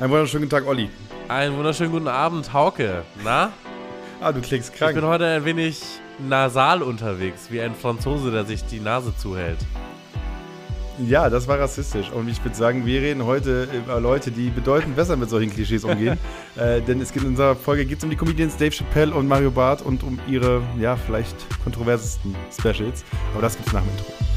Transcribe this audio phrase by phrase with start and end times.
[0.00, 0.90] Einen wunderschönen guten Tag, Olli.
[1.26, 3.02] Einen wunderschönen guten Abend, Hauke.
[3.24, 3.52] Na?
[4.20, 4.92] Ah, du klingst krank.
[4.92, 5.82] Ich bin heute ein wenig
[6.20, 9.58] nasal unterwegs, wie ein Franzose, der sich die Nase zuhält.
[11.04, 12.10] Ja, das war rassistisch.
[12.12, 15.82] Und ich würde sagen, wir reden heute über Leute, die bedeutend besser mit solchen Klischees
[15.82, 16.16] umgehen.
[16.56, 19.50] äh, denn es geht in unserer Folge geht's um die Comedians Dave Chappelle und Mario
[19.50, 21.34] Barth und um ihre, ja, vielleicht
[21.64, 23.04] kontroversesten Specials.
[23.32, 24.27] Aber das gibt's nach dem Intro.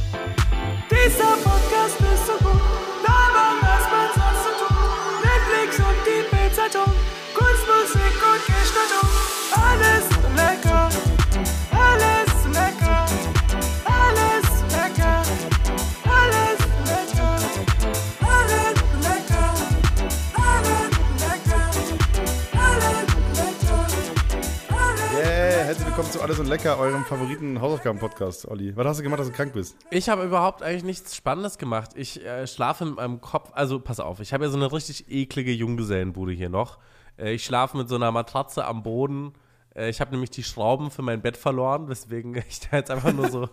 [26.51, 28.75] Lecker, eurem favoriten Hausaufgaben-Podcast, Olli.
[28.75, 29.77] Was hast du gemacht, dass du krank bist?
[29.89, 31.91] Ich habe überhaupt eigentlich nichts Spannendes gemacht.
[31.95, 35.09] Ich äh, schlafe mit meinem Kopf, also pass auf, ich habe ja so eine richtig
[35.09, 36.77] eklige Junggesellenbude hier noch.
[37.17, 39.31] Äh, ich schlafe mit so einer Matratze am Boden.
[39.73, 43.13] Äh, ich habe nämlich die Schrauben für mein Bett verloren, weswegen ich da jetzt einfach
[43.13, 43.47] nur so,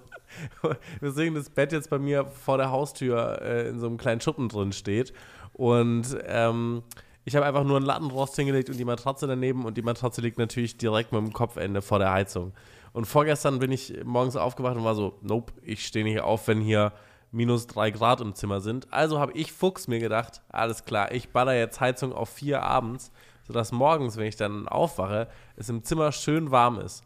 [1.01, 4.49] weswegen das Bett jetzt bei mir vor der Haustür äh, in so einem kleinen Schuppen
[4.49, 5.13] drin steht.
[5.53, 6.83] Und ähm,
[7.25, 10.39] ich habe einfach nur einen Lattenrost hingelegt und die Matratze daneben und die Matratze liegt
[10.39, 12.55] natürlich direkt mit dem Kopfende vor der Heizung.
[12.93, 16.61] Und vorgestern bin ich morgens aufgewacht und war so, nope, ich stehe nicht auf, wenn
[16.61, 16.93] hier
[17.31, 18.93] minus drei Grad im Zimmer sind.
[18.93, 23.13] Also habe ich Fuchs mir gedacht, alles klar, ich baller jetzt Heizung auf vier abends,
[23.47, 27.05] sodass morgens, wenn ich dann aufwache, es im Zimmer schön warm ist.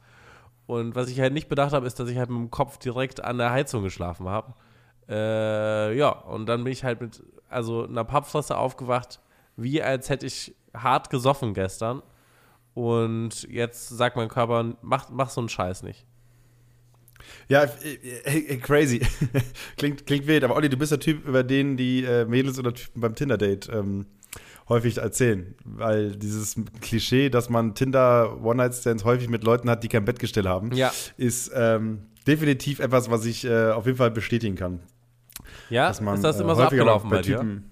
[0.66, 3.22] Und was ich halt nicht bedacht habe, ist, dass ich halt mit dem Kopf direkt
[3.22, 4.54] an der Heizung geschlafen habe.
[5.08, 9.20] Äh, ja, und dann bin ich halt mit also einer Pappfresse aufgewacht,
[9.56, 12.02] wie als hätte ich hart gesoffen gestern.
[12.74, 16.06] Und jetzt sagt mein Körper, mach, mach so einen Scheiß nicht.
[17.48, 19.00] Ja, äh, äh, crazy.
[19.76, 22.74] klingt, klingt wild, aber Olli, du bist der Typ, über den die äh, Mädels oder
[22.74, 24.06] Typen beim Tinder-Date ähm,
[24.68, 25.54] häufig erzählen.
[25.64, 30.92] Weil dieses Klischee, dass man Tinder-One-Night-Stands häufig mit Leuten hat, die kein Bettgestell haben, Ja.
[31.16, 34.80] ist ähm, definitiv etwas, was ich äh, auf jeden Fall bestätigen kann.
[35.70, 37.62] Ja, Dass man, ist das äh, immer so häufiger abgelaufen bei bei dir?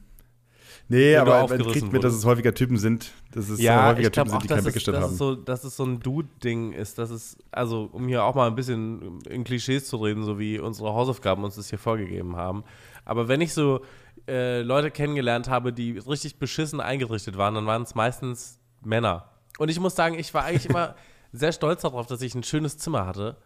[0.90, 4.08] Nee, aber man kriegt mit, dass es häufiger Typen sind, dass es äh, Ja, häufiger
[4.08, 5.12] ich Typen auch, sind, die dass kein es, Bettgestell dass, haben.
[5.12, 6.98] es so, dass es so ein Dude-Ding ist.
[6.98, 10.58] Dass es, also um hier auch mal ein bisschen in Klischees zu reden, so wie
[10.58, 12.64] unsere Hausaufgaben uns das hier vorgegeben haben.
[13.04, 13.82] Aber wenn ich so
[14.26, 19.30] äh, Leute kennengelernt habe, die richtig beschissen eingerichtet waren, dann waren es meistens Männer.
[19.58, 20.96] Und ich muss sagen, ich war eigentlich immer
[21.32, 23.36] sehr stolz darauf, dass ich ein schönes Zimmer hatte.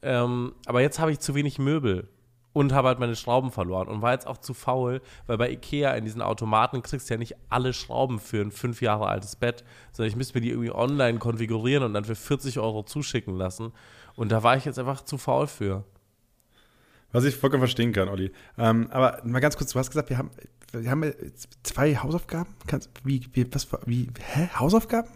[0.00, 2.08] Ähm, aber jetzt habe ich zu wenig Möbel
[2.56, 5.92] und habe halt meine Schrauben verloren und war jetzt auch zu faul, weil bei Ikea
[5.92, 9.62] in diesen Automaten kriegst du ja nicht alle Schrauben für ein fünf Jahre altes Bett,
[9.92, 13.74] sondern ich müsste mir die irgendwie online konfigurieren und dann für 40 Euro zuschicken lassen.
[14.14, 15.84] Und da war ich jetzt einfach zu faul für.
[17.12, 18.32] Was ich vollkommen verstehen kann, Olli.
[18.56, 20.30] Ähm, aber mal ganz kurz, du hast gesagt, wir haben,
[20.72, 21.12] wir haben
[21.62, 22.54] zwei Hausaufgaben.
[22.66, 24.48] Kannst, wie, wie, was, wie, hä?
[24.58, 25.10] Hausaufgaben?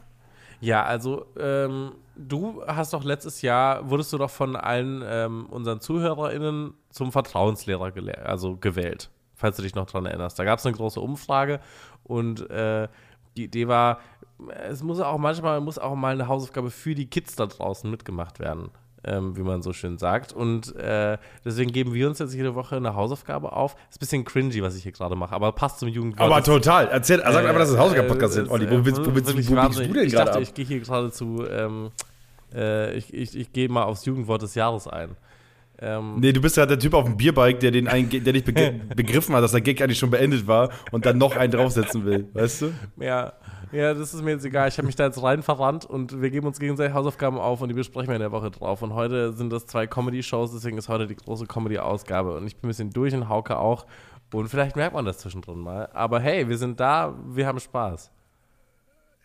[0.61, 5.81] Ja, also ähm, du hast doch letztes Jahr, wurdest du doch von allen ähm, unseren
[5.81, 7.93] ZuhörerInnen zum Vertrauenslehrer
[8.25, 10.39] also gewählt, falls du dich noch dran erinnerst.
[10.39, 11.61] Da gab es eine große Umfrage
[12.05, 12.89] und äh,
[13.37, 14.01] die Idee war,
[14.69, 18.39] es muss auch manchmal muss auch mal eine Hausaufgabe für die Kids da draußen mitgemacht
[18.41, 18.71] werden,
[19.05, 20.33] ähm, wie man so schön sagt.
[20.33, 23.77] Und äh, deswegen geben wir uns jetzt jede Woche eine Hausaufgabe auf.
[23.91, 26.27] Ist ein bisschen cringy, was ich hier gerade mache, aber passt zum Jugendwort.
[26.31, 26.89] Aber total.
[26.89, 28.65] Erzähl, sag einfach, dass es Hausaufgaben-Podcast Äh, sind, Olli.
[28.67, 29.89] äh, Wo, willst, wo, wo biegst wahnsinnig.
[29.89, 30.43] du denn Ich gerade dachte, ab?
[30.43, 31.91] ich gehe hier gerade zu, ähm,
[32.55, 35.17] äh, ich, ich, ich gehe mal aufs Jugendwort des Jahres ein.
[35.79, 38.45] Ähm, Nee, du bist ja der Typ auf dem Bierbike, der, den einen, der nicht
[38.97, 42.29] begriffen hat, dass der Gag eigentlich schon beendet war und dann noch einen draufsetzen will.
[42.35, 42.73] Weißt du?
[42.99, 43.33] ja,
[43.73, 44.69] ja, das ist mir jetzt egal.
[44.69, 47.69] Ich habe mich da jetzt rein verrannt und wir geben uns gegenseitig Hausaufgaben auf und
[47.69, 48.83] die besprechen wir in der Woche drauf.
[48.83, 52.37] Und heute sind das zwei Comedy-Shows, deswegen ist heute die große Comedy-Ausgabe.
[52.37, 53.87] Und ich bin ein bisschen durch und Hauke auch.
[54.33, 55.89] Und vielleicht merkt man das zwischendrin mal.
[55.93, 58.11] Aber hey, wir sind da, wir haben Spaß.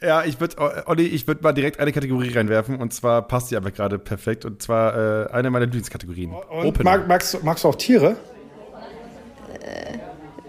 [0.01, 3.57] Ja, ich würde, Olli, ich würde mal direkt eine Kategorie reinwerfen und zwar passt die
[3.57, 6.33] einfach gerade perfekt und zwar äh, eine meiner Lieblingskategorien.
[6.33, 8.17] Und mag, magst, du- magst du auch Tiere?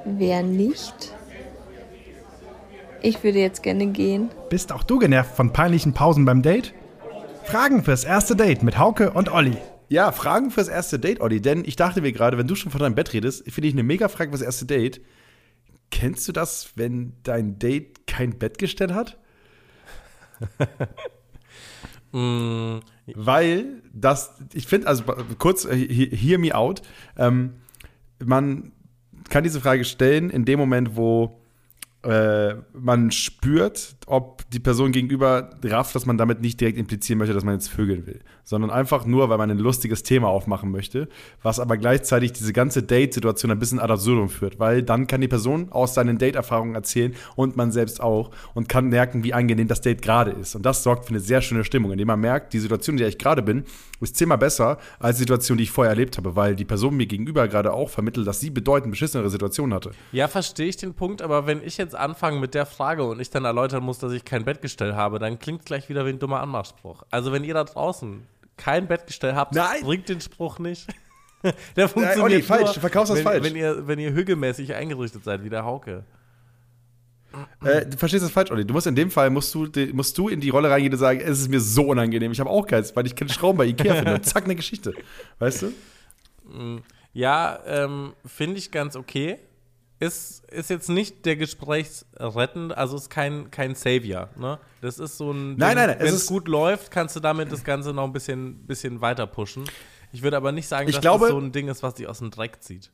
[0.05, 1.13] Wer nicht?
[3.03, 4.31] Ich würde jetzt gerne gehen.
[4.51, 6.75] Bist auch du genervt von peinlichen Pausen beim Date?
[7.45, 9.57] Fragen fürs erste Date mit Hauke und Olli.
[9.89, 11.41] Ja, Fragen fürs erste Date, Olli.
[11.41, 13.85] Denn ich dachte mir gerade, wenn du schon von deinem Bett redest, finde ich eine
[13.85, 15.01] mega Frage fürs erste Date.
[15.93, 19.17] Kennst du das, wenn dein Date kein Bettgestell hat?
[22.13, 22.79] Mm,
[23.15, 25.05] Weil das, ich finde, also
[25.39, 26.83] kurz, äh, he- hear me out.
[27.17, 27.55] Ähm,
[28.25, 28.73] man
[29.29, 31.41] kann diese Frage stellen in dem Moment, wo
[32.05, 37.35] äh, man spürt, ob die Person gegenüber rafft, dass man damit nicht direkt implizieren möchte,
[37.35, 41.09] dass man jetzt vögeln will, sondern einfach nur, weil man ein lustiges Thema aufmachen möchte,
[41.43, 45.29] was aber gleichzeitig diese ganze Date-Situation ein bisschen ad absurdum führt, weil dann kann die
[45.29, 49.81] Person aus seinen Date-Erfahrungen erzählen und man selbst auch und kann merken, wie angenehm das
[49.81, 50.55] Date gerade ist.
[50.55, 53.09] Und das sorgt für eine sehr schöne Stimmung, indem man merkt, die Situation, in der
[53.09, 53.65] ich gerade bin,
[54.01, 57.07] ist zehnmal besser als die Situation, die ich vorher erlebt habe, weil die Person mir
[57.07, 59.91] gegenüber gerade auch vermittelt, dass sie bedeutend beschissenere Situationen hatte.
[60.13, 63.31] Ja, verstehe ich den Punkt, aber wenn ich jetzt anfange mit der Frage und ich
[63.31, 66.19] dann erläutern muss, dass ich kein Bettgestell habe, dann klingt es gleich wieder wie ein
[66.19, 67.03] dummer Anmachspruch.
[67.11, 68.27] Also wenn ihr da draußen
[68.57, 69.83] kein Bettgestell habt, Nein.
[69.83, 70.87] bringt den Spruch nicht.
[71.77, 73.45] der funktioniert Olli, nur, falsch, du verkaufst das wenn, falsch.
[73.45, 76.05] Wenn ihr, wenn ihr hügelmäßig eingerichtet seid, wie der Hauke.
[77.63, 78.65] Äh, du verstehst das falsch, Olli.
[78.65, 81.21] Du musst in dem Fall, musst du, musst du in die Rolle reingehen und sagen,
[81.21, 82.33] es ist mir so unangenehm.
[82.33, 84.21] Ich habe auch keins, weil ich keine Schrauben bei Ikea finde.
[84.23, 84.95] Zack, eine Geschichte.
[85.39, 85.73] Weißt du?
[87.13, 89.39] Ja, ähm, finde ich ganz okay.
[89.99, 94.29] Ist, ist jetzt nicht der Gesprächsrettend, also ist kein, kein Savior.
[94.39, 94.59] Ne?
[94.83, 95.57] Das ist so ein.
[95.57, 98.13] Nein, nein, nein, es Wenn es gut läuft, kannst du damit das Ganze noch ein
[98.13, 99.65] bisschen, bisschen weiter pushen.
[100.13, 102.19] Ich würde aber nicht sagen, dass glaube- das so ein Ding ist, was dich aus
[102.19, 102.91] dem Dreck zieht.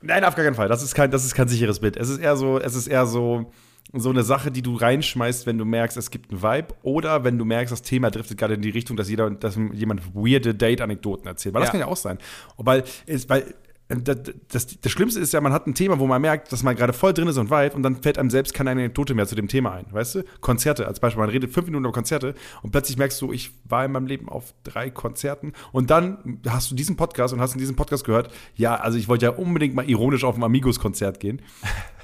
[0.00, 0.66] Nein, auf gar keinen Fall.
[0.68, 1.96] Das ist kein, das ist kein sicheres Bild.
[1.96, 3.52] Es ist eher so, es ist eher so,
[3.92, 7.38] so eine Sache, die du reinschmeißt, wenn du merkst, es gibt einen Vibe, oder wenn
[7.38, 11.28] du merkst, das Thema driftet gerade in die Richtung, dass jeder, dass jemand weirde Date-Anekdoten
[11.28, 11.54] erzählt.
[11.54, 11.72] Weil das Ja.
[11.72, 12.18] kann ja auch sein.
[12.56, 13.54] Weil, ist, weil
[13.94, 14.18] das,
[14.48, 16.92] das, das Schlimmste ist ja, man hat ein Thema, wo man merkt, dass man gerade
[16.92, 19.48] voll drin ist und Vibe und dann fällt einem selbst keine Anekdote mehr zu dem
[19.48, 19.86] Thema ein.
[19.90, 20.24] Weißt du?
[20.40, 21.20] Konzerte als Beispiel.
[21.20, 24.28] Man redet fünf Minuten über Konzerte und plötzlich merkst du, ich war in meinem Leben
[24.28, 28.32] auf drei Konzerten und dann hast du diesen Podcast und hast in diesem Podcast gehört,
[28.56, 31.42] ja, also ich wollte ja unbedingt mal ironisch auf ein Amigos-Konzert gehen.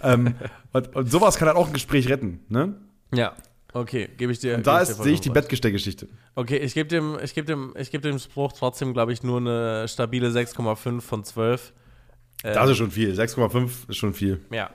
[0.02, 0.34] ähm,
[0.72, 2.40] und, und sowas kann halt auch ein Gespräch retten.
[2.48, 2.74] Ne?
[3.14, 3.34] Ja.
[3.74, 4.54] Okay, gebe ich dir.
[4.54, 5.30] Und da sehe ich die.
[5.30, 6.08] Bettgestellgeschichte.
[6.34, 9.38] Okay, ich gebe dem, ich geb dem, ich geb dem Spruch trotzdem, glaube ich, nur
[9.38, 11.72] eine stabile 6,5 von 12.
[12.44, 13.12] Ähm, Das ist schon viel.
[13.12, 14.40] 6,5 ist schon viel.
[14.50, 14.70] Ja.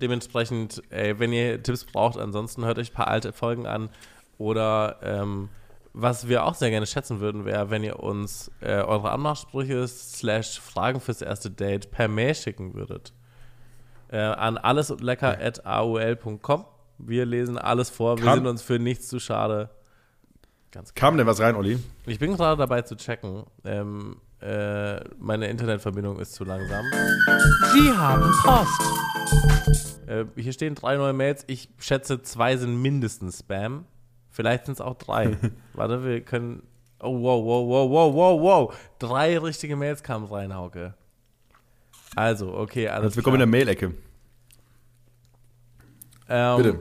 [0.00, 3.90] Dementsprechend, ey, wenn ihr Tipps braucht, ansonsten hört euch ein paar alte Folgen an.
[4.38, 5.48] Oder ähm,
[5.92, 10.60] was wir auch sehr gerne schätzen würden, wäre, wenn ihr uns äh, eure Anmachsprüche slash
[10.60, 13.12] Fragen fürs erste Date per Mail schicken würdet.
[14.10, 16.64] Äh, an allesundlecker.aol.com.
[17.06, 19.70] Wir lesen alles vor, wir Kam- sind uns für nichts zu schade.
[20.72, 21.78] Ganz Kam denn was rein, Olli?
[22.06, 23.44] ich bin gerade dabei zu checken.
[23.64, 26.84] Ähm, äh, meine Internetverbindung ist zu langsam.
[27.72, 28.80] Sie haben Post.
[30.06, 31.44] Äh, hier stehen drei neue Mails.
[31.48, 33.84] Ich schätze, zwei sind mindestens Spam.
[34.30, 35.36] Vielleicht sind es auch drei.
[35.74, 36.62] Warte, wir können.
[37.00, 38.74] Oh, wow, wow, wow, wow, wow, wow.
[38.98, 40.94] Drei richtige Mails kamen rein, Hauke.
[42.14, 43.58] Also, okay, alles Herzlich willkommen in klar.
[43.58, 43.94] der Mail-Ecke.
[46.30, 46.78] Ähm, Bitte.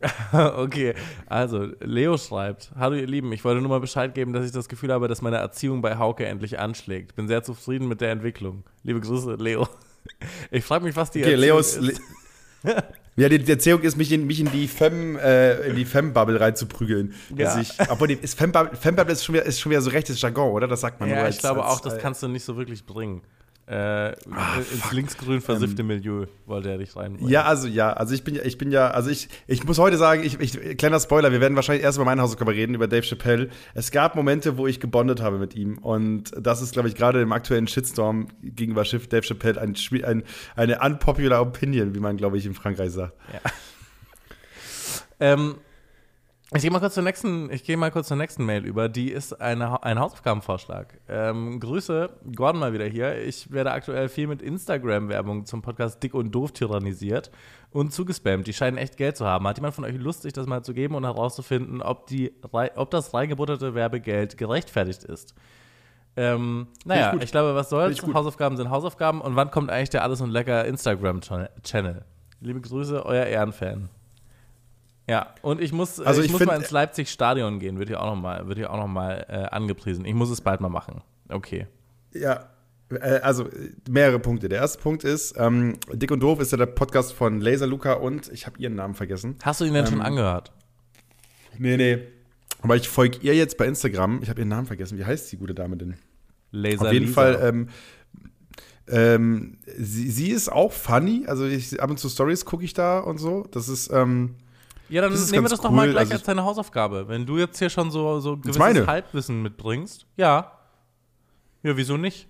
[0.56, 0.94] okay,
[1.26, 4.68] also Leo schreibt: Hallo ihr Lieben, ich wollte nur mal Bescheid geben, dass ich das
[4.68, 7.16] Gefühl habe, dass meine Erziehung bei Hauke endlich anschlägt.
[7.16, 8.62] Bin sehr zufrieden mit der Entwicklung.
[8.84, 9.68] Liebe Grüße, Leo.
[10.50, 11.76] Ich frage mich, was die Okay, Erziehung Leos.
[11.76, 12.00] ist.
[12.62, 12.82] Le
[13.16, 16.40] ja, die, die Erzählung ist, mich in, mich in die Fem, äh, in die Fem-Bubble
[16.40, 17.12] reinzuprügeln.
[17.36, 17.60] Ja.
[17.60, 20.66] ich, obwohl, ist Fem-Bubble Fem ist, schon wieder- ist schon wieder so rechtes Jargon, oder?
[20.66, 22.44] Das sagt man nur Ja, als, ich glaube als, auch, das äh, kannst du nicht
[22.44, 23.20] so wirklich bringen.
[23.68, 27.30] Äh, Ah, ins linksgrün versiffte Milieu wollte er dich reinbringen.
[27.30, 29.98] Ja, also ja, also ich bin ja, ich bin ja, also ich, ich muss heute
[29.98, 33.02] sagen, ich, ich, kleiner Spoiler, wir werden wahrscheinlich erst über meine Hausaufgabe reden, über Dave
[33.06, 33.50] Chappelle.
[33.74, 37.20] Es gab Momente, wo ich gebondet habe mit ihm und das ist, glaube ich, gerade
[37.20, 40.22] im aktuellen Shitstorm gegenüber Schiff Dave Chappelle ein, ein,
[40.56, 43.12] eine unpopular Opinion, wie man, glaube ich, in Frankreich sagt.
[45.20, 45.56] Ähm,
[46.54, 48.88] ich gehe mal kurz zur nächsten, ich gehe mal kurz zur nächsten Mail über.
[48.88, 50.98] Die ist eine, ein Hausaufgabenvorschlag.
[51.06, 53.20] Ähm, Grüße, Gordon mal wieder hier.
[53.22, 57.30] Ich werde aktuell viel mit Instagram-Werbung zum Podcast Dick und Doof tyrannisiert
[57.70, 58.46] und zugespammt.
[58.46, 59.46] Die scheinen echt Geld zu haben.
[59.46, 62.90] Hat jemand von euch Lust, sich das mal zu geben und herauszufinden, ob, die, ob
[62.90, 65.34] das reingebutterte Werbegeld gerechtfertigt ist?
[66.16, 67.22] Ähm, naja, gut.
[67.22, 68.02] ich glaube, was soll's?
[68.02, 68.14] ich.
[68.14, 69.20] Hausaufgaben sind Hausaufgaben.
[69.20, 72.04] Und wann kommt eigentlich der Alles und Lecker Instagram-Channel?
[72.40, 73.90] Liebe Grüße, euer Ehrenfan.
[75.08, 78.00] Ja, und ich muss, Also ich ich muss find- mal ins Leipzig-Stadion gehen, wird hier
[78.02, 80.04] auch nochmal noch mal, äh, angepriesen.
[80.04, 81.00] Ich muss es bald mal machen.
[81.30, 81.66] Okay.
[82.12, 82.50] Ja,
[82.90, 84.48] äh, also äh, mehrere Punkte.
[84.50, 87.94] Der erste Punkt ist, ähm, Dick und Doof ist ja der Podcast von Laser Luca
[87.94, 89.36] und ich habe ihren Namen vergessen.
[89.42, 90.52] Hast du ihn denn Ähm, schon angehört?
[91.56, 91.98] Nee, nee.
[92.60, 94.20] Aber ich folge ihr jetzt bei Instagram.
[94.22, 94.98] Ich habe ihren Namen vergessen.
[94.98, 95.94] Wie heißt die gute Dame denn?
[96.50, 97.14] Laser Auf jeden Lisa.
[97.20, 97.68] Fall, ähm,
[98.88, 101.24] ähm, sie, sie ist auch funny.
[101.26, 103.46] Also ich, ab und zu Stories gucke ich da und so.
[103.50, 104.34] Das ist, ähm,
[104.88, 105.92] ja, dann nehmen wir das doch mal cool.
[105.92, 107.08] gleich Also als deine Hausaufgabe.
[107.08, 108.86] Wenn du jetzt hier schon so, so gewisses meine.
[108.86, 110.06] Halbwissen mitbringst.
[110.16, 110.52] Ja.
[111.62, 112.28] Ja, wieso nicht?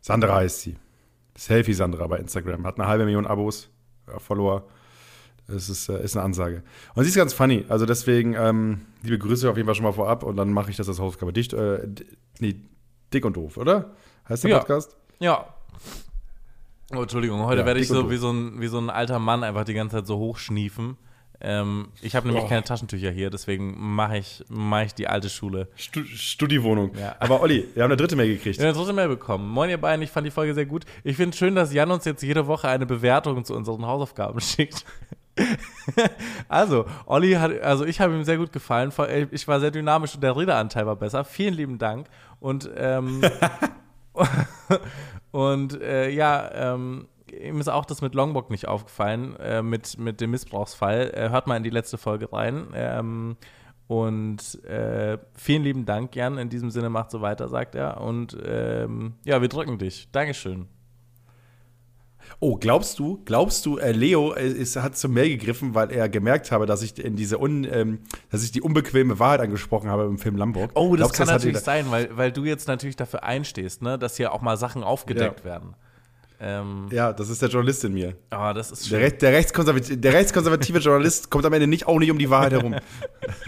[0.00, 0.76] Sandra heißt sie.
[1.36, 2.64] Selfie Sandra bei Instagram.
[2.66, 3.70] Hat eine halbe Million Abos,
[4.06, 4.64] äh, Follower.
[5.46, 6.62] Das ist, äh, ist eine Ansage.
[6.94, 7.64] Und sie ist ganz funny.
[7.68, 10.76] Also deswegen, ähm, liebe Grüße auf jeden Fall schon mal vorab und dann mache ich
[10.76, 11.32] das als Hausaufgabe.
[11.32, 11.86] Dicht, äh,
[12.38, 12.56] nee,
[13.12, 13.90] dick und doof, oder?
[14.28, 14.58] Heißt der Ja.
[14.58, 14.96] Podcast?
[15.18, 15.46] Ja.
[16.96, 19.42] Oh, Entschuldigung, heute Ja, werde ich so wie so, ein, wie so ein alter Mann
[19.44, 20.96] einfach die ganze Zeit so hochschniefen.
[21.40, 22.48] Ähm, ich habe nämlich Oh.
[22.48, 25.68] keine Taschentücher hier, deswegen mache ich, mach ich die alte Schule.
[25.76, 26.92] Stu Studiwohnung.
[26.98, 27.16] Ja.
[27.18, 28.56] Aber Olli, wir haben eine dritte Mail gekriegt.
[28.56, 29.48] Ich habe eine dritte Mail bekommen.
[29.50, 30.84] Moin ihr beiden, ich fand die Folge sehr gut.
[31.02, 34.40] Ich finde es schön, dass Jan uns jetzt jede Woche eine Bewertung zu unseren Hausaufgaben
[34.40, 34.84] schickt.
[36.48, 38.92] also, Olli hat, also ich habe ihm sehr gut gefallen.
[39.32, 41.24] Ich war sehr dynamisch und der Redeanteil war besser.
[41.24, 42.06] Vielen lieben Dank.
[42.40, 43.20] Und, ähm,
[45.34, 50.20] und äh, ja, ähm, ihm ist auch das mit Longbock nicht aufgefallen, äh, mit, mit
[50.20, 51.10] dem Missbrauchsfall.
[51.12, 52.68] Äh, hört mal in die letzte Folge rein.
[52.72, 53.36] Ähm,
[53.88, 56.38] und äh, vielen lieben Dank, Jan.
[56.38, 58.00] In diesem Sinne macht so weiter, sagt er.
[58.00, 60.08] Und ähm, ja, wir drücken dich.
[60.12, 60.68] Dankeschön.
[62.46, 66.10] Oh, glaubst du, glaubst du, äh, Leo äh, ist, hat zur Mail gegriffen, weil er
[66.10, 70.04] gemerkt habe, dass ich in diese un, ähm, dass ich die unbequeme Wahrheit angesprochen habe
[70.04, 70.70] im Film Lamborg.
[70.74, 73.98] Oh, das Glaubst kann hat natürlich sein, weil, weil du jetzt natürlich dafür einstehst, ne,
[73.98, 75.44] dass hier auch mal Sachen aufgedeckt Ja.
[75.46, 75.74] werden.
[76.38, 78.14] Ähm, Ja, das ist der Journalist in mir.
[78.30, 79.00] oh, das ist Der.
[79.00, 82.52] Recht, der, rechtskonservative, der rechtskonservative Journalist kommt am Ende nicht auch nicht um die Wahrheit
[82.52, 82.74] herum.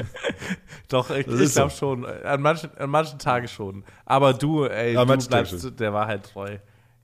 [0.89, 1.61] Doch, ich, Das ich ist so.
[1.61, 2.07] glaube schon.
[2.07, 3.85] An manchen, an manchen Tagen schon.
[4.05, 6.57] Aber du, ey, An du bleibst der Wahrheit treu.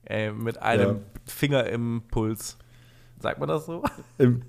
[0.05, 1.01] Ey, mit einem Ja.
[1.25, 2.57] Finger im Puls.
[3.19, 3.83] Sagt man das so?
[4.17, 4.41] Im,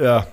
[0.00, 0.26] ja,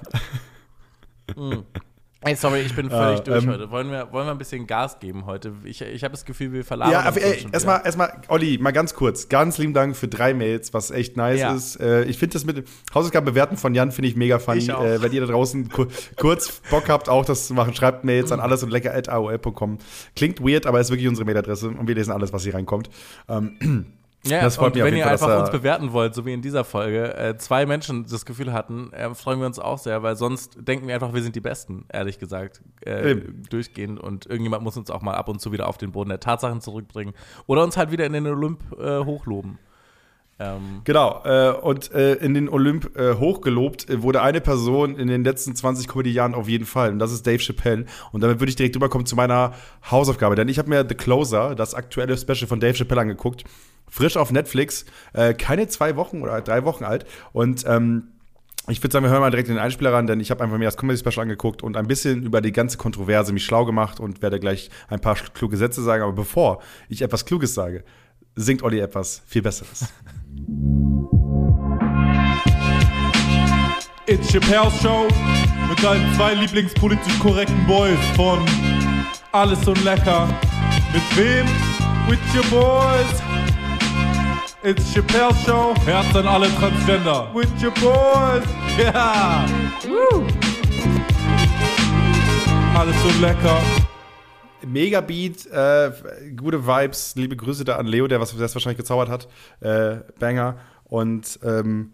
[2.22, 3.70] Ey, sorry, ich bin völlig Äh, durch ähm, heute.
[3.70, 5.54] Wollen wir, wollen wir ein bisschen Gas geben heute?
[5.66, 9.30] Ich, ich habe das Gefühl, wir verlagern ja uns erstmal, erstmal, Olli, mal ganz kurz.
[9.30, 11.54] Ganz lieben Dank für drei Mails, was echt nice Ja.
[11.54, 11.80] ist.
[11.80, 12.63] Äh, ich finde das mit dem
[12.94, 14.60] Hausaufgaben bewerten von Jan finde ich mega funny.
[14.60, 14.84] Ich auch.
[14.84, 15.86] Äh, wenn ihr da draußen ku
[16.16, 19.77] kurz Bock habt, auch das zu machen, schreibt Mails an alles und lecker at aol.com.
[20.16, 22.89] Klingt weird, aber ist wirklich unsere Mailadresse und wir lesen alles, was hier reinkommt.
[23.30, 23.86] Ähm,
[24.25, 26.41] Ja, Das freut und mich wenn ihr Fall, einfach uns bewerten wollt, so wie in
[26.41, 30.15] dieser Folge, äh, zwei Menschen das Gefühl hatten, äh, freuen wir uns auch sehr, weil
[30.15, 33.15] sonst denken wir einfach, wir sind die Besten, ehrlich gesagt, äh,
[33.50, 34.00] durchgehend.
[34.00, 36.62] Und irgendjemand muss uns auch mal ab und zu wieder auf den Boden der Tatsachen
[36.62, 37.13] zurückbringen
[37.45, 39.59] oder uns halt wieder in den Olymp äh, hochloben.
[40.39, 45.55] Ähm, Genau, äh, und äh, in den Olymp hochgelobt wurde eine Person in den letzten
[45.55, 46.91] 20 Comedy-Jahren auf jeden Fall.
[46.91, 47.86] Und das ist Dave Chappelle.
[48.12, 49.53] Und damit würde ich direkt rüberkommen zu meiner
[49.89, 50.36] Hausaufgabe.
[50.36, 53.45] Denn ich habe mir The Closer, das aktuelle Special von Dave Chappelle, angeguckt.
[53.89, 54.86] Frisch auf Netflix.
[55.13, 57.06] Äh, keine zwei Wochen oder drei Wochen alt.
[57.34, 58.10] Und ähm,
[58.70, 60.58] ich würde sagen, wir hören mal direkt in den Einspieler ran, denn ich habe einfach
[60.58, 64.22] mir das Comedy-Special angeguckt und ein bisschen über die ganze Kontroverse mich schlau gemacht und
[64.22, 66.03] werde gleich ein paar kluge Sätze sagen.
[66.03, 67.86] Aber bevor ich etwas Kluges sage,
[68.36, 69.88] singt Olli etwas viel Besseres.
[74.10, 75.06] It's Chappelle's Show
[75.67, 78.39] mit deinen zwei lieblingspolitisch korrekten Boys von
[79.34, 80.27] Alles und Lecker.
[80.94, 81.46] Mit wem?
[82.08, 83.26] With your boys.
[84.67, 85.74] It's Chappelle's Show.
[85.86, 87.33] Herz an alle Transgender.
[87.33, 88.43] With your boys.
[88.77, 89.45] Ja.
[92.75, 93.62] Alles so lecker.
[94.65, 95.91] Megabeat, äh,
[96.36, 99.29] gute Vibes, liebe Grüße da an Leo, der was das wahrscheinlich gezaubert hat.
[99.62, 100.57] Äh, Banger.
[100.83, 101.93] Und ähm,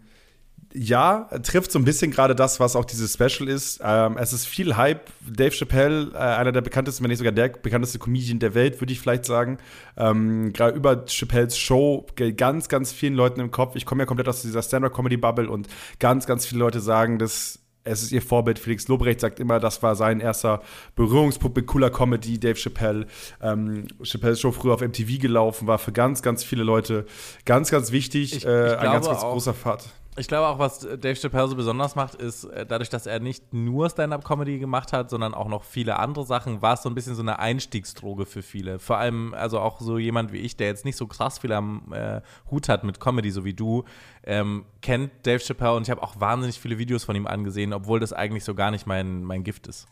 [0.76, 3.80] ja, trifft so ein bisschen gerade das, was auch dieses Special ist.
[3.84, 5.02] Ähm, es ist viel Hype.
[5.24, 8.92] Dave Chappelle, äh, einer der bekanntesten, wenn nicht sogar der bekannteste Comedian der Welt, würde
[8.92, 9.58] ich vielleicht sagen.
[9.96, 13.76] Ähm, gerade über Chappelles Show, ganz, ganz vielen Leuten im Kopf.
[13.76, 15.68] Ich komme ja komplett aus dieser Stand-Up-Comedy-Bubble und
[16.00, 18.58] ganz, ganz viele Leute sagen, dass es ist ihr Vorbild.
[18.58, 20.62] Felix Lobrecht sagt immer, das war sein erster
[20.96, 22.40] Berührungspunkt mit cooler Comedy.
[22.40, 23.06] Dave Chappelle,
[23.42, 27.04] ähm, Chappelles Show früher auf MTV gelaufen, war für ganz, ganz viele Leute
[27.44, 28.34] ganz, ganz wichtig.
[28.38, 29.84] Ich- äh, ich ein ganz, ganz auch- großer Fahrt.
[30.16, 33.52] Ich glaube auch, was Dave Chappelle so besonders macht, ist, äh, dadurch, dass er nicht
[33.52, 37.16] nur Stand-up-Comedy gemacht hat, sondern auch noch viele andere Sachen, war es so ein bisschen
[37.16, 38.78] so eine Einstiegsdroge für viele.
[38.78, 41.92] Vor allem, also auch so jemand wie ich, der jetzt nicht so krass viel am
[41.92, 43.84] äh, Hut hat mit Comedy, so wie du,
[44.22, 47.98] ähm, kennt Dave Chappelle und ich habe auch wahnsinnig viele Videos von ihm angesehen, obwohl
[47.98, 49.88] das eigentlich so gar nicht mein, mein Gift ist.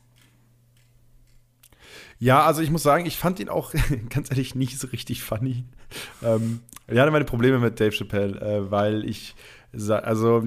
[2.21, 3.75] Ja, also ich muss sagen, ich fand ihn auch
[4.09, 5.65] ganz ehrlich nicht so richtig funny.
[6.23, 9.35] Ähm, ich hatte meine Probleme mit Dave Chappelle, äh, weil ich,
[9.75, 10.43] also,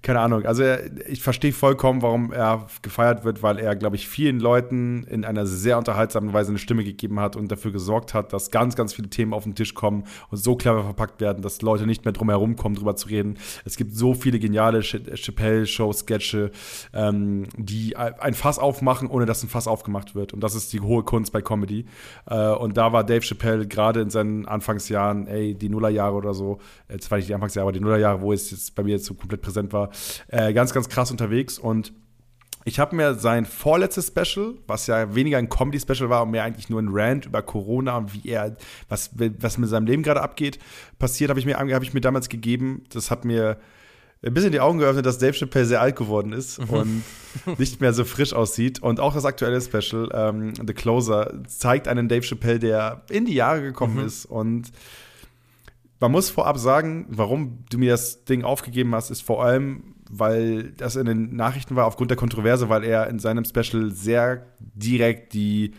[0.00, 0.62] keine Ahnung, also
[1.08, 5.44] ich verstehe vollkommen, warum er gefeiert wird, weil er, glaube ich, vielen Leuten in einer
[5.44, 9.08] sehr unterhaltsamen Weise eine Stimme gegeben hat und dafür gesorgt hat, dass ganz, ganz viele
[9.08, 12.28] Themen auf den Tisch kommen und so clever verpackt werden, dass Leute nicht mehr drum
[12.28, 13.38] herum kommen, drüber zu reden.
[13.64, 16.52] Es gibt so viele geniale Ch- Chappelle-Show-Sketche,
[16.92, 20.32] ähm, die ein Fass aufmachen, ohne dass ein Fass aufgemacht wird.
[20.32, 21.86] Und das ist die hohe Kunst bei Comedy.
[22.30, 26.58] Äh, und da war Dave Chappelle gerade in seinen Anfangsjahren, ey, die Nullerjahre oder so,
[26.86, 29.14] äh, zwar nicht die Anfangsjahre, aber die Nullerjahre, wo es jetzt bei mir jetzt so
[29.14, 29.87] komplett präsent war,
[30.28, 31.58] äh, ganz, ganz krass unterwegs.
[31.58, 31.92] Und
[32.64, 36.68] ich habe mir sein vorletztes Special, was ja weniger ein Comedy-Special war und mehr eigentlich
[36.68, 38.56] nur ein Rant über Corona und wie er,
[38.88, 40.58] was, was mit seinem Leben gerade abgeht,
[40.98, 42.84] passiert, habe ich, mir, hab ich mir damals gegeben.
[42.90, 43.58] Das hat mir
[44.22, 47.04] ein bisschen die Augen geöffnet, dass Dave Chappelle sehr alt geworden ist und
[47.58, 48.82] nicht mehr so frisch aussieht.
[48.82, 53.34] Und auch das aktuelle Special, ähm, The Closer, zeigt einen Dave Chappelle, der in die
[53.34, 54.72] Jahre gekommen ist und
[56.00, 60.72] man muss vorab sagen, warum du mir das Ding aufgegeben hast, ist vor allem, weil
[60.72, 65.34] das in den Nachrichten war, aufgrund der Kontroverse, weil er in seinem Special sehr direkt
[65.34, 65.72] die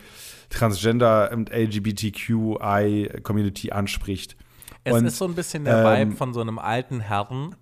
[0.49, 4.35] Transgender- und LGBTQI-Community anspricht.
[4.83, 7.55] Es Und, ist so ein bisschen der ähm, Vibe von so einem alten Herrn,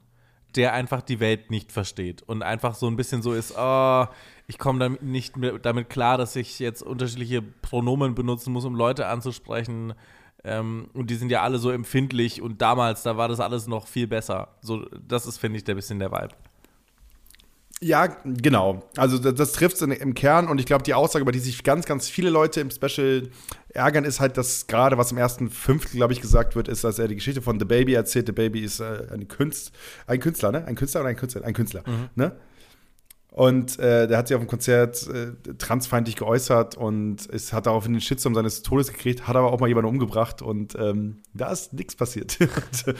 [0.56, 4.06] der einfach die Welt nicht versteht und einfach so ein bisschen so ist, oh,
[4.48, 9.08] ich komme damit nicht damit klar, dass ich jetzt unterschiedliche Pronomen benutzen muss, um Leute
[9.08, 9.94] anzusprechen.
[10.44, 13.88] Ähm, und die sind ja alle so empfindlich und damals, da war das alles noch
[13.88, 14.50] viel besser.
[14.62, 16.36] So, das ist, finde ich, der bisschen der Vibe.
[17.79, 18.84] Ja, genau.
[18.96, 21.63] Also das, das trifft es im Kern und ich glaube, die Aussage, über die sich
[21.63, 23.29] ganz, ganz viele Leute im Special
[23.70, 26.98] ärgern, ist halt, dass gerade was im ersten Fünftel, glaube ich, gesagt wird, ist, dass
[26.98, 28.25] er die Geschichte von The Baby erzählt.
[28.25, 29.72] The Baby ist äh, ein, Künst,
[30.08, 30.65] ein Künstler, ne?
[30.65, 31.44] Ein Künstler oder ein Künstler?
[31.44, 31.84] Ein Künstler,
[32.15, 32.36] ne?
[33.38, 37.94] Und äh, der hat sich auf dem Konzert äh, transfeindlich geäußert und es hat daraufhin
[37.94, 41.72] den Shitstorm seines Todes gekriegt, hat aber auch mal jemanden umgebracht und ähm, da ist
[41.72, 42.36] nichts passiert.
[42.41, 42.96] und,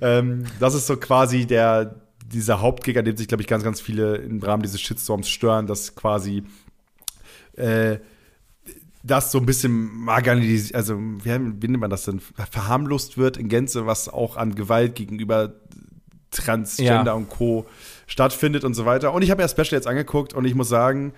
[0.00, 3.80] ähm, das ist so quasi der, dieser Hauptgig, an dem sich, glaube ich, ganz, ganz
[3.80, 6.44] viele im Rahmen dieses Shitstorms stören, dass quasi
[7.54, 7.96] äh,
[9.02, 13.48] das so ein bisschen marginalisiert, also wie, wie nennt man das denn, verharmlost wird in
[13.48, 15.52] Gänze, was auch an Gewalt gegenüber
[16.30, 17.12] Transgender Ja.
[17.14, 17.66] und Co.
[18.06, 19.12] stattfindet und so weiter.
[19.12, 21.12] Und ich habe mir das Special jetzt angeguckt und ich muss sagen,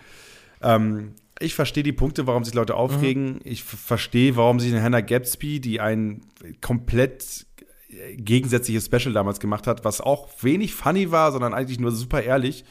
[0.62, 3.40] ähm, ich verstehe die Punkte, warum sich Leute aufregen.
[3.44, 6.22] Ich f- verstehe, warum sich eine Hannah Gatsby, die ein
[6.62, 7.46] komplett
[7.90, 12.22] äh, gegensätzliches Special damals gemacht hat, was auch wenig funny war, sondern eigentlich nur super
[12.22, 12.64] ehrlich.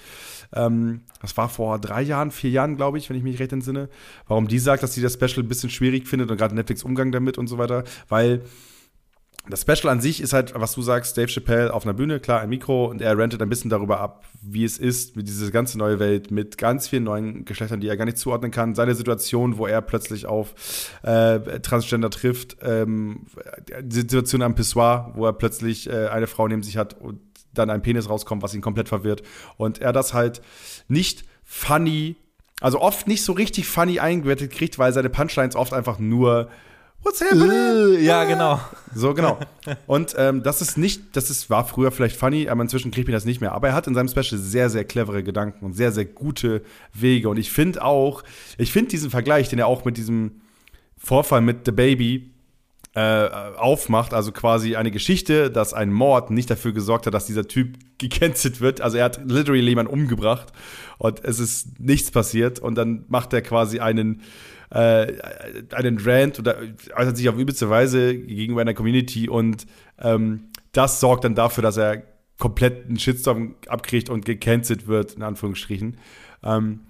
[0.54, 3.90] Ähm, das war vor drei Jahren, vier Jahren, glaube ich, wenn ich mich recht entsinne.
[4.28, 7.12] Warum die sagt, dass sie das Special ein bisschen schwierig findet und gerade Netflix Umgang
[7.12, 8.42] damit und so weiter, weil
[9.50, 12.42] das Special an sich ist halt, was du sagst, Dave Chappelle auf einer Bühne, klar,
[12.42, 15.78] ein Mikro und er rantet ein bisschen darüber ab, wie es ist, mit dieser ganze
[15.78, 18.76] neue Welt, mit ganz vielen neuen Geschlechtern, die er gar nicht zuordnen kann.
[18.76, 20.54] Seine Situation, wo er plötzlich auf
[21.04, 23.28] äh, Transgender trifft, ähm,
[23.82, 27.20] die Situation am Pissoir, wo er plötzlich äh, eine Frau neben sich hat und
[27.54, 29.24] dann ein Penis rauskommt, was ihn komplett verwirrt.
[29.58, 30.42] Und er das halt
[30.88, 32.16] nicht funny,
[32.62, 36.50] also oft nicht so richtig funny eingebettet kriegt, weil seine Punchlines oft einfach nur
[37.06, 38.04] What's happening?
[38.04, 38.60] Ja, genau.
[38.96, 39.38] So, genau.
[39.86, 43.14] Und ähm, das ist nicht, das ist, war früher vielleicht funny, aber inzwischen kriegt mir
[43.14, 43.52] das nicht mehr.
[43.52, 47.30] Aber er hat in seinem Special sehr, sehr clevere Gedanken und sehr, sehr gute Wege.
[47.30, 48.24] Und ich finde auch,
[48.58, 50.42] ich finde diesen Vergleich, den er auch mit diesem
[50.98, 52.32] Vorfall mit The Baby
[52.96, 57.48] äh, aufmacht, also quasi eine Geschichte, dass ein Mord nicht dafür gesorgt hat, dass dieser
[57.48, 58.82] Typ gecancelt wird.
[58.82, 60.48] Also er hat literally jemanden umgebracht
[60.98, 64.22] und es ist nichts passiert und dann macht er quasi einen
[64.76, 65.14] äh,
[65.72, 66.58] einen Rant oder
[66.96, 69.66] äußert sich auf übelste Weise gegenüber einer Community und
[70.00, 72.04] ähm, das sorgt dann dafür, dass er
[72.38, 75.98] komplett einen Shitstorm abkriegt und gecancelt wird, in Anführungsstrichen.
[76.44, 76.82] Ähm,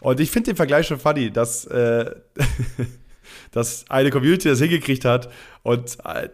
[0.00, 2.14] und ich finde den Vergleich schon funny, dass, äh,
[3.50, 5.28] dass eine Community das hingekriegt hat
[5.64, 6.28] und äh,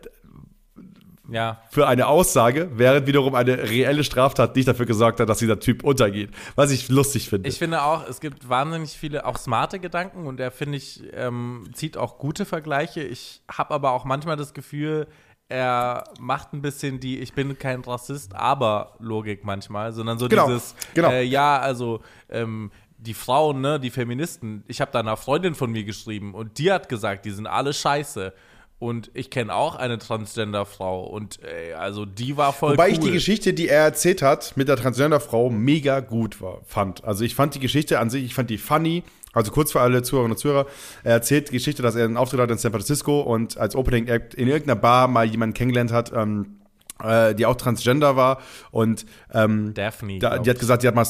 [1.31, 1.63] Ja.
[1.71, 5.85] für eine Aussage, während wiederum eine reelle Straftat nicht dafür gesorgt hat, dass dieser Typ
[5.85, 6.31] untergeht.
[6.57, 7.49] Was ich lustig finde.
[7.49, 11.71] Ich finde auch, es gibt wahnsinnig viele auch smarte Gedanken und er, finde ich, ähm,
[11.73, 13.03] zieht auch gute Vergleiche.
[13.03, 15.07] Ich habe aber auch manchmal das Gefühl,
[15.51, 20.47] er macht ein bisschen die Ich bin kein Rassist, aber Logik manchmal, sondern so Genau,
[20.47, 21.11] dieses, genau.
[21.11, 25.73] Äh, ja, also ähm, die Frauen, ne, die Feministen, ich habe da einer Freundin von
[25.73, 28.33] mir geschrieben und die hat gesagt, die sind alle scheiße.
[28.81, 32.93] Und ich kenne auch eine Transgender-Frau und äh, also die war voll Wobei cool.
[32.95, 37.05] ich die Geschichte, die er erzählt hat, mit der Transgender-Frau mega gut war, fand.
[37.05, 39.03] Also ich fand die Geschichte an sich, ich fand die funny.
[39.35, 40.67] Also kurz für alle Zuhörerinnen und Zuhörer,
[41.05, 44.09] er erzählt die Geschichte, dass er einen Auftritt hat in San Francisco und als Opening
[44.09, 46.57] Act in irgendeiner Bar mal jemanden kennengelernt hat, ähm,
[47.05, 48.41] äh, die auch Transgender war.
[48.71, 50.21] Und ähm, Daphne.
[50.21, 51.07] da, die hat gesagt, die hat mal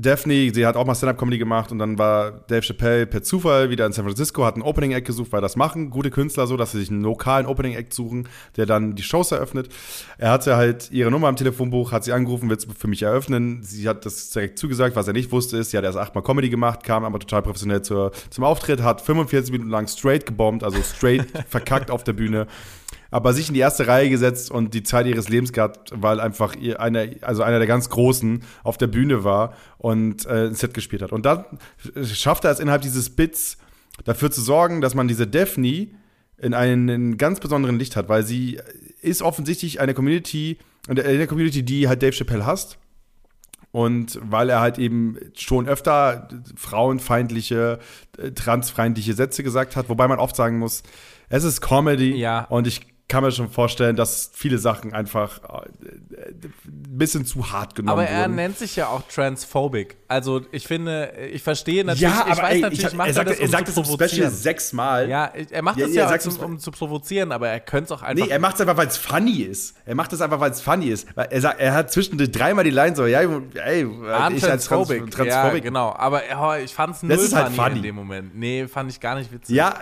[0.00, 3.84] Daphne, sie hat auch mal Stand-Up-Comedy gemacht und dann war Dave Chappelle per Zufall wieder
[3.84, 6.78] in San Francisco, hat einen Opening-Act gesucht, weil das machen gute Künstler so, dass sie
[6.78, 9.70] sich einen lokalen Opening-Act suchen, der dann die Shows eröffnet.
[10.16, 13.64] Er hatte halt ihre Nummer im Telefonbuch, hat sie angerufen, willst du für mich eröffnen?
[13.64, 16.48] Sie hat das direkt zugesagt, was er nicht wusste ist, sie hat erst achtmal Comedy
[16.48, 20.80] gemacht, kam aber total professionell zur, zum Auftritt, hat 45 Minuten lang straight gebombt, also
[20.80, 22.46] straight verkackt auf der Bühne
[23.10, 26.54] aber sich in die erste Reihe gesetzt und die Zeit ihres Lebens gehabt, weil einfach
[26.56, 30.74] ihr einer, also einer der ganz Großen auf der Bühne war und äh, ein Set
[30.74, 31.12] gespielt hat.
[31.12, 31.44] Und dann
[32.04, 33.56] schafft er es innerhalb dieses Bits
[34.04, 35.88] dafür zu sorgen, dass man diese Daphne
[36.36, 38.60] in einen, in ganz besonderen Licht hat, weil sie
[39.00, 42.78] ist offensichtlich eine Community, eine Community, die halt Dave Chappelle hasst.
[43.70, 47.78] Und weil er halt eben schon öfter frauenfeindliche,
[48.16, 50.82] äh, transfeindliche Sätze gesagt hat, wobei man oft sagen muss,
[51.28, 52.44] es ist Comedy Ja.
[52.44, 55.68] und ich kann mir schon vorstellen, dass viele Sachen einfach äh,
[56.30, 56.52] ein
[56.98, 58.34] bisschen zu hart genommen Aber er wurden.
[58.36, 59.96] nennt sich ja auch transphobic.
[60.08, 63.14] Also ich finde, ich verstehe natürlich, ja, ich aber weiß ey, natürlich, ich, macht er
[63.14, 65.08] sagt, das, um er sagt es im Special sechsmal.
[65.08, 67.84] Ja, er macht Ja, das ja, ja, sagt um, um zu provozieren, aber er könnte
[67.94, 68.26] es auch einfach.
[68.26, 69.74] Nee, er macht es einfach, weil es funny ist.
[69.86, 71.06] Er macht es einfach, weil es funny ist.
[71.16, 74.66] Er, sagt, er hat zwischendurch dreimal die Line so, ja, ey, Ah, ich als Trans
[74.66, 75.00] transphobic.
[75.00, 75.62] Ja, Transphobic.
[75.62, 75.94] genau.
[75.94, 77.76] Aber oh, ich fand es null ist halt funny, funny.
[77.76, 78.34] in dem Moment.
[78.36, 79.54] Nee, fand ich gar nicht witzig.
[79.56, 79.74] Ja,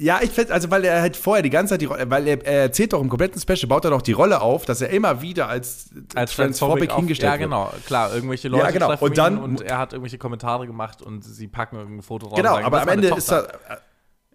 [0.00, 2.44] ja, ich finde, also weil er halt vorher die ganze Zeit die Rolle, weil er,
[2.46, 5.22] er erzählt doch im kompletten Special, baut er doch die Rolle auf, dass er immer
[5.22, 8.14] wieder als, als Transphobic hingestellt Ja, genau, klar.
[8.14, 8.86] Irgendwelche Ja, Leute genau.
[8.88, 12.36] treffen Und dann- und er hat irgendwelche Kommentare gemacht und sie packen irgendein Foto wird.
[12.36, 13.58] Genau, sagen, aber das am Ende ist Tochter.
[13.68, 13.80] er,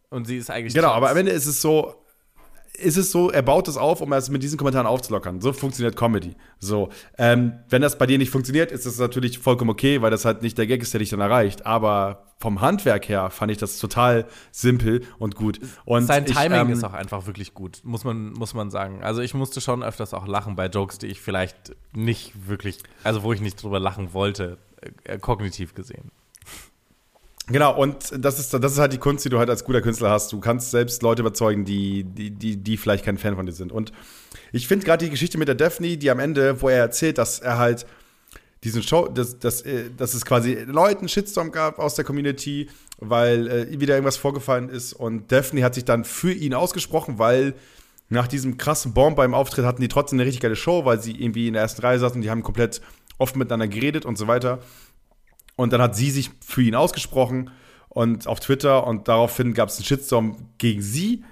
[0.09, 0.97] Und sie ist eigentlich genau, trans.
[0.97, 1.95] aber am Ende ist es so,
[2.77, 5.41] ist es so, er baut es auf, um es mit diesen Kommentaren aufzulockern.
[5.41, 6.35] So funktioniert Comedy.
[6.59, 10.25] So, ähm, wenn das bei dir nicht funktioniert, ist das natürlich vollkommen okay, weil das
[10.25, 11.65] halt nicht der Gag ist, der dich dann erreicht.
[11.67, 15.59] Aber vom Handwerk her fand ich das total simpel und gut.
[15.85, 19.03] Und Sein ich, Timing ähm, ist auch einfach wirklich gut, muss man, muss man sagen.
[19.03, 23.21] Also ich musste schon öfters auch lachen bei Jokes, die ich vielleicht nicht wirklich, also
[23.21, 24.57] wo ich nicht drüber lachen wollte,
[25.03, 26.11] äh, kognitiv gesehen.
[27.47, 30.09] Genau, und das ist, das ist halt die Kunst, die du halt als guter Künstler
[30.09, 30.31] hast.
[30.31, 33.71] Du kannst selbst Leute überzeugen, die, die, die, die vielleicht kein Fan von dir sind.
[33.71, 33.91] Und
[34.53, 37.39] ich finde gerade die Geschichte mit der Daphne, die am Ende, wo er erzählt, dass
[37.39, 37.85] er halt
[38.63, 43.47] diesen Show, dass, dass, äh, dass es quasi Leuten Shitstorm gab aus der Community, weil
[43.47, 44.93] äh, wieder irgendwas vorgefallen ist.
[44.93, 47.55] Und Daphne hat sich dann für ihn ausgesprochen, weil
[48.09, 51.11] nach diesem krassen Bomb beim Auftritt hatten die trotzdem eine richtig geile Show, weil sie
[51.11, 52.79] irgendwie in der ersten Reihe saßen und die haben komplett
[53.17, 54.59] offen miteinander geredet und so weiter.
[55.55, 57.51] Und dann hat sie sich für ihn ausgesprochen
[57.89, 61.23] und auf Twitter und daraufhin gab es einen Shitstorm gegen sie.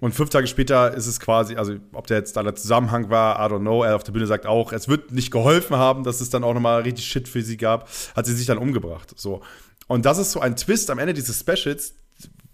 [0.00, 3.36] Und fünf Tage später ist es quasi, also ob der jetzt da der Zusammenhang war,
[3.36, 3.84] I don't know.
[3.84, 6.54] Er auf der Bühne sagt auch, es wird nicht geholfen haben, dass es dann auch
[6.54, 9.12] nochmal richtig Shit für sie gab, hat sie sich dann umgebracht.
[9.16, 9.42] So.
[9.86, 11.94] Und das ist so ein Twist am Ende dieses Specials,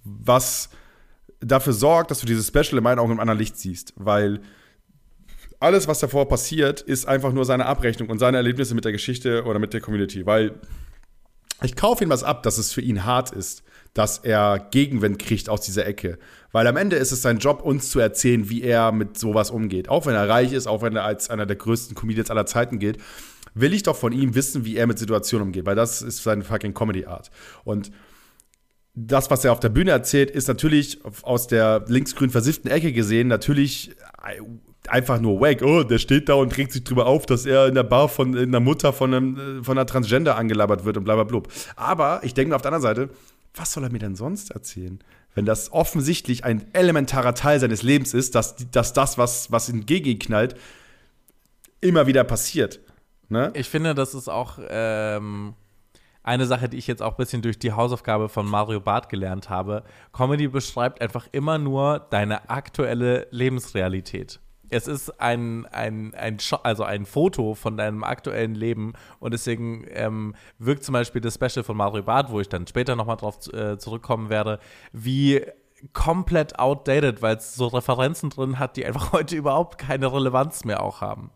[0.03, 0.71] was
[1.41, 3.93] dafür sorgt, dass du dieses Special in meinen Augen im anderen Licht siehst.
[3.97, 4.41] Weil
[5.61, 9.45] alles, was davor passiert, ist einfach nur seine Abrechnung und seine Erlebnisse mit der Geschichte
[9.45, 10.27] oder mit der Community.
[10.27, 10.59] Weil
[11.63, 13.63] ich kaufe ihm was ab, dass es für ihn hart ist,
[13.95, 16.19] dass er Gegenwind kriegt aus dieser Ecke.
[16.53, 19.89] Weil am Ende ist es sein Job, uns zu erzählen, wie er mit sowas umgeht.
[19.89, 22.79] Auch wenn er reich ist, auch wenn er als einer der größten Comedians aller Zeiten
[22.79, 22.99] gilt,
[23.55, 25.65] will ich doch von ihm wissen, wie er mit Situationen umgeht.
[25.65, 27.31] Weil das ist seine fucking Comedy-Art.
[27.65, 27.91] Und
[28.95, 33.29] das, was er auf der Bühne erzählt, ist natürlich aus der linksgrün versifften Ecke gesehen
[33.29, 33.95] natürlich
[34.91, 35.63] einfach nur wack.
[35.63, 38.37] Oh, der steht da und regt sich drüber auf, dass er in der Bar von
[38.37, 41.49] einer Mutter von, einem, von einer Transgender angelabert wird und bla bla blub.
[41.77, 43.11] Aber ich denke mir auf der anderen Seite,
[43.55, 44.99] was soll er mir denn sonst erzählen?
[45.35, 49.87] Wenn das offensichtlich ein elementarer Teil seines Lebens ist, dass, dass das, was, was ihn
[49.87, 50.57] gegen ihn knallt,
[51.81, 52.81] immer wieder passiert.
[53.29, 53.51] Ne?
[53.55, 55.55] Ich finde, das ist auch ähm,
[56.23, 59.49] eine Sache, die ich jetzt auch ein bisschen durch die Hausaufgabe von Mario Barth gelernt
[59.49, 59.85] habe.
[60.13, 64.41] Comedy beschreibt einfach immer nur deine aktuelle Lebensrealität.
[64.71, 70.35] Es ist ein, ein, ein, also ein Foto von deinem aktuellen Leben und deswegen ähm,
[70.59, 73.79] wirkt zum Beispiel das Special von Mario Barth, wo ich dann später nochmal drauf äh,
[73.79, 74.59] zurückkommen werde,
[74.93, 75.43] wie
[75.93, 80.83] komplett outdated, weil es so Referenzen drin hat, die einfach heute überhaupt keine Relevanz mehr
[80.83, 81.31] auch haben.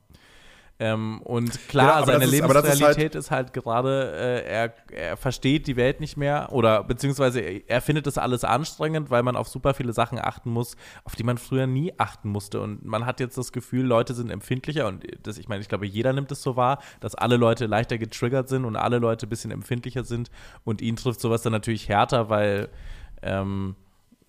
[0.82, 5.16] Ähm, und klar, Ja, seine ist- das ist Lebensrealität ist halt, gerade, äh, er, er
[5.18, 9.36] versteht die Welt nicht mehr oder beziehungsweise er, er findet das alles anstrengend, weil man
[9.36, 12.62] auf super viele Sachen achten muss, auf die man früher nie achten musste.
[12.62, 15.86] Und man hat jetzt das Gefühl, Leute sind empfindlicher und das, ich meine, ich glaube,
[15.86, 19.28] jeder nimmt es so wahr, dass alle Leute leichter getriggert sind und alle Leute ein
[19.28, 20.30] bisschen empfindlicher sind
[20.64, 22.70] und ihn trifft sowas dann natürlich härter, weil
[23.20, 23.76] ähm,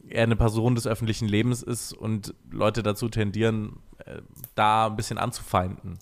[0.09, 4.21] er eine Person des öffentlichen Lebens ist und Leute dazu tendieren, äh,
[4.55, 5.97] da ein bisschen anzufeinden.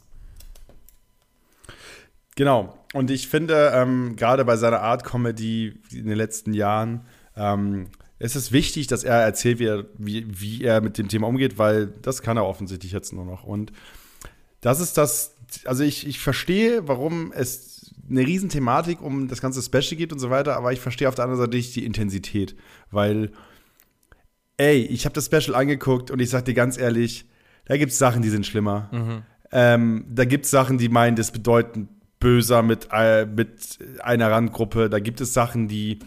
[2.39, 2.73] Genau.
[2.93, 7.02] Und ich finde, ähm, gerade bei seiner Art Comedy in den letzten Jahren,
[7.36, 11.28] ähm, es ist wichtig, dass er erzählt, wie er, wie, wie er mit dem Thema
[11.28, 13.43] umgeht, weil das kann er offensichtlich jetzt nur noch.
[13.43, 13.73] Und
[14.62, 19.97] das ist das, also ich, ich verstehe, warum es eine Riesenthematik um das ganze Special
[19.97, 22.56] geht und so weiter, aber ich verstehe auf der anderen Seite nicht die Intensität,
[22.89, 23.34] weil,
[24.56, 27.25] ey, ich habe das Special angeguckt und ich sag dir ganz ehrlich,
[27.65, 28.89] da gibt es Sachen, die sind schlimmer.
[29.52, 34.89] Ähm, da gibt es Sachen, die meinen, das bedeutend böser mit, äh, mit einer Randgruppe.
[34.89, 35.99] Da gibt es Sachen, die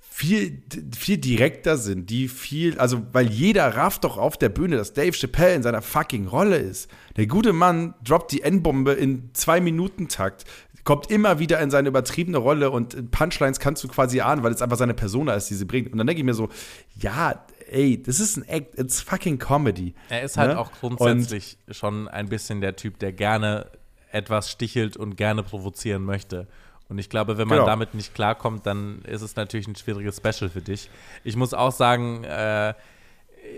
[0.00, 0.62] viel,
[0.96, 5.12] viel direkter sind, die viel, also weil jeder rafft doch auf der Bühne, dass Dave
[5.12, 6.90] Chappelle in seiner fucking Rolle ist.
[7.16, 10.44] Der gute Mann droppt die N-Bombe in zwei Minuten Takt,
[10.84, 14.62] kommt immer wieder in seine übertriebene Rolle und Punchlines kannst du quasi ahnen, weil es
[14.62, 15.92] einfach seine Persona ist, die sie bringt.
[15.92, 16.48] Und dann denke ich mir so,
[16.98, 19.94] ja, ey, das ist ein Act, it's fucking Comedy.
[20.08, 20.58] Er ist halt Ne?
[20.58, 23.66] auch grundsätzlich schon ein bisschen der Typ, der gerne
[24.16, 26.46] etwas stichelt und gerne provozieren möchte.
[26.88, 27.66] Und ich glaube, wenn man Genau.
[27.66, 30.88] damit nicht klarkommt, dann ist es natürlich ein schwieriges Special für dich.
[31.24, 32.74] Ich muss auch sagen, äh,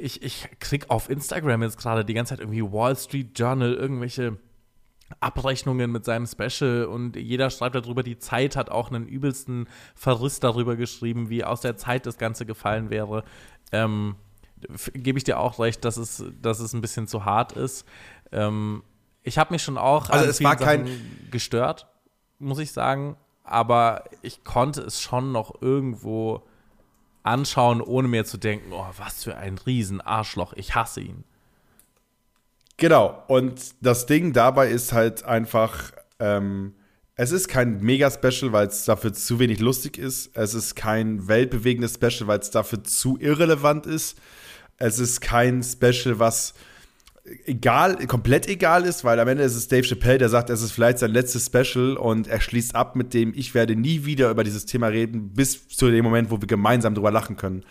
[0.01, 4.38] ich, ich krieg auf Instagram jetzt gerade die ganze Zeit irgendwie Wall Street Journal, irgendwelche
[5.21, 10.40] Abrechnungen mit seinem Special und jeder schreibt darüber, die Zeit hat auch einen übelsten Verriss
[10.40, 13.25] darüber geschrieben, wie aus der Zeit das Ganze gefallen wäre.
[13.73, 14.16] Ähm,
[14.92, 17.87] Gebe ich dir auch recht, dass es, dass es ein bisschen zu hart ist.
[18.33, 18.83] Ähm,
[19.29, 21.87] ich habe mich schon auch Also es war kein- Sachen gestört,
[22.38, 26.43] muss ich sagen, aber ich konnte es schon noch irgendwo
[27.23, 31.25] anschauen, ohne mir zu denken, oh, was für ein riesen Arschloch, ich hasse ihn.
[32.77, 33.23] Genau.
[33.27, 36.75] Und das Ding dabei ist halt einfach, ähm,
[37.17, 40.31] es ist kein Mega-Special, weil es dafür zu wenig lustig ist.
[40.37, 44.19] Es ist kein weltbewegendes Special, weil es dafür zu irrelevant ist.
[44.77, 46.55] Es ist kein Special, was
[47.45, 50.73] egal, komplett egal ist, weil am Ende ist es Dave Chappelle, der sagt, es ist
[50.73, 54.45] vielleicht sein letztes Special und er schließt ab mit dem, ich werde nie wieder über
[54.45, 57.64] dieses Thema reden, bis zu dem Moment, wo wir gemeinsam drüber lachen können.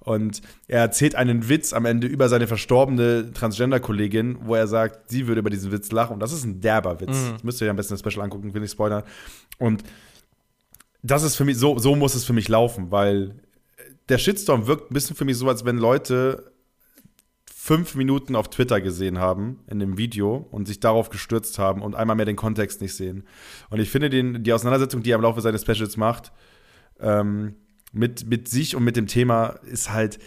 [0.00, 5.26] Und er erzählt einen Witz am Ende über seine verstorbene Transgender-Kollegin, wo er sagt, sie
[5.26, 6.14] würde über diesen Witz lachen.
[6.14, 7.32] Und das ist ein derber Witz.
[7.32, 9.02] Das müsst ihr ja am besten das Special angucken, will nicht spoilern.
[9.58, 9.84] Und
[11.02, 13.34] das ist für mich, so, so muss es für mich laufen, weil
[14.08, 16.50] der Shitstorm wirkt ein bisschen für mich so, als wenn Leute
[17.62, 21.94] fünf Minuten auf Twitter gesehen haben in dem Video und sich darauf gestürzt haben und
[21.94, 23.24] einmal mehr den Kontext nicht sehen.
[23.68, 26.32] Und ich finde den, die Auseinandersetzung, die er im Laufe seines Specials macht,
[27.00, 27.56] ähm,
[27.92, 30.18] mit, mit sich und mit dem Thema ist halt,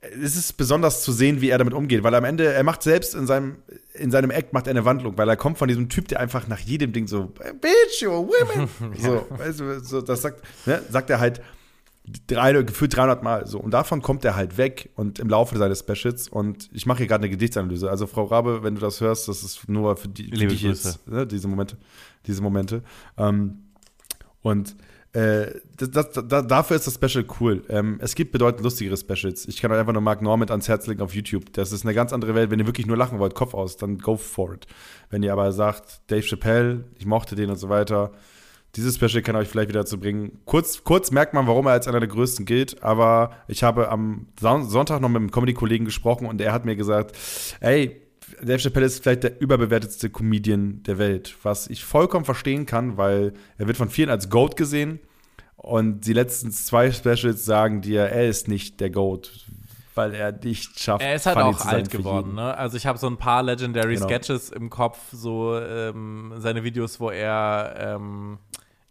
[0.00, 3.14] es ist besonders zu sehen, wie er damit umgeht, weil am Ende, er macht selbst
[3.14, 3.56] in seinem,
[3.92, 6.48] in seinem Act macht er eine Wandlung, weil er kommt von diesem Typ, der einfach
[6.48, 11.10] nach jedem Ding so, Bitch, you women, so, weißt du, so, das sagt, ne, sagt
[11.10, 11.42] er halt
[12.26, 15.80] drei, gefühlt 300 Mal so und davon kommt er halt weg und im Laufe seines
[15.80, 19.28] Specials und ich mache hier gerade eine Gedichtsanalyse, also Frau Rabe, wenn du das hörst,
[19.28, 20.88] das ist nur für, die, für dich Grüße.
[20.88, 21.76] jetzt, ne, diese Momente,
[22.26, 22.82] diese Momente
[23.16, 23.64] ähm,
[24.42, 24.76] und
[25.16, 27.64] äh, das, das, da, dafür ist das Special cool.
[27.70, 29.48] Ähm, es gibt bedeutend lustigere Specials.
[29.48, 31.54] Ich kann euch einfach nur Mark Norman ans Herz legen auf YouTube.
[31.54, 32.50] Das ist eine ganz andere Welt.
[32.50, 34.66] Wenn ihr wirklich nur lachen wollt, Kopf aus, dann go for it.
[35.08, 38.12] Wenn ihr aber sagt, Dave Chappelle, ich mochte den und so weiter,
[38.76, 40.38] dieses Special kann euch vielleicht wieder dazu bringen.
[40.44, 44.28] Kurz, kurz merkt man, warum er als einer der größten gilt, aber ich habe am
[44.38, 47.16] Son- Sonntag noch mit einem Comedy-Kollegen gesprochen und er hat mir gesagt,
[47.60, 48.02] ey,
[48.42, 53.32] Dave Chappelle ist vielleicht der überbewertetste Comedian der Welt, was ich vollkommen verstehen kann, weil
[53.56, 54.98] er wird von vielen als GOAT gesehen
[55.56, 59.30] und die letzten zwei Specials sagen dir, er ist nicht der GOAT,
[59.94, 62.54] weil er nicht schafft, Er ist halt auch zu alt geworden, ne?
[62.58, 64.06] Also ich habe so ein paar Legendary Genau.
[64.06, 68.38] Sketches im Kopf, so ähm, seine Videos, wo er ähm,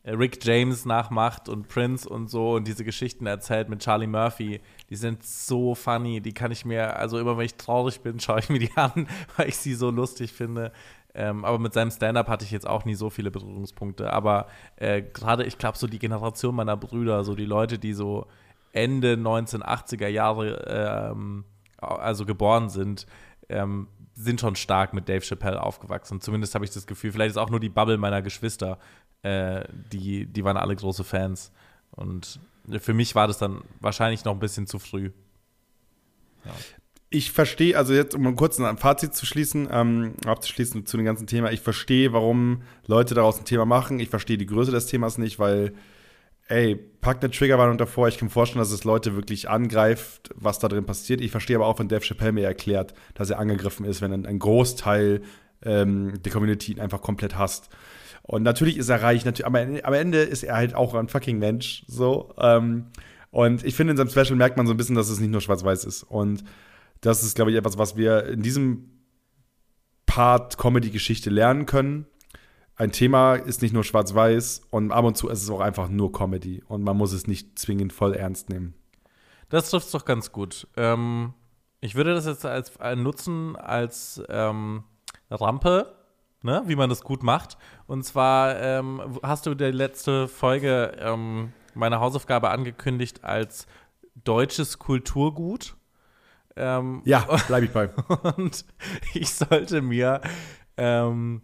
[0.05, 4.61] Rick James nachmacht und Prince und so und diese Geschichten erzählt mit Charlie Murphy.
[4.89, 8.39] Die sind so funny, die kann ich mir, also immer wenn ich traurig bin, schaue
[8.39, 10.71] ich mir die an, weil ich sie so lustig finde.
[11.15, 14.11] Ähm, aber mit seinem Stand-up hatte ich jetzt auch nie so viele Berührungspunkte.
[14.11, 18.27] Aber äh, gerade, ich glaube, so die Generation meiner Brüder, so die Leute, die so
[18.73, 21.45] Ende 1980er Jahre ähm,
[21.77, 23.07] also geboren sind,
[23.47, 26.21] ähm, sind schon stark mit Dave Chappelle aufgewachsen.
[26.21, 27.11] Zumindest habe ich das Gefühl.
[27.11, 28.77] Vielleicht ist auch nur die Bubble meiner Geschwister,
[29.25, 31.51] äh, die, die waren alle große Fans.
[31.91, 32.39] Und
[32.79, 35.09] für mich war das dann wahrscheinlich noch ein bisschen zu früh.
[37.09, 41.25] ich verstehe, also jetzt, um kurz ein Fazit zu schließen, ähm, abzuschließen zu dem ganzen
[41.27, 43.99] Thema, ich verstehe, warum Leute daraus ein Thema machen.
[43.99, 45.73] Ich verstehe die Größe des Themas nicht, weil,
[46.47, 48.07] ey, packt eine Triggerwarnung davor.
[48.07, 51.21] Ich kann mir vorstellen, dass es Leute wirklich angreift, was da drin passiert.
[51.21, 54.25] Ich verstehe aber auch, wenn Dave Chappelle mir erklärt, dass er angegriffen ist, wenn ein,
[54.25, 55.21] ein Großteil
[55.63, 57.69] ähm, der Community ihn einfach komplett hasst.
[58.27, 61.37] Und natürlich ist er reich, natürlich, aber am Ende ist er halt auch ein fucking
[61.37, 62.33] Mensch, so.
[62.39, 62.87] Ähm,
[63.29, 65.41] und ich finde, in seinem Special merkt man so ein bisschen, dass es nicht nur
[65.41, 66.03] schwarz-weiß ist.
[66.03, 66.43] Und
[67.01, 68.89] das ist, glaube ich, etwas, was wir in diesem
[70.07, 72.07] Part Comedy-Geschichte lernen können.
[72.77, 76.11] Ein Thema ist nicht nur schwarz-weiß und ab und zu ist es auch einfach nur
[76.11, 78.73] Comedy und man muss es nicht zwingend voll ernst nehmen.
[79.49, 80.67] Das trifft doch ganz gut.
[80.75, 81.33] Ähm,
[81.79, 84.83] ich würde das jetzt als äh, nutzen als ähm,
[85.29, 85.95] Rampe,
[86.45, 87.57] ne, wie man das gut macht.
[87.87, 93.67] Und zwar ähm, hast du die letzte Folge ähm, meine Hausaufgabe angekündigt als
[94.23, 95.75] deutsches Kulturgut.
[96.55, 97.89] Ähm, Ja, bleibe ich bei.
[98.37, 98.63] und
[99.13, 100.21] ich sollte mir
[100.77, 101.41] ähm,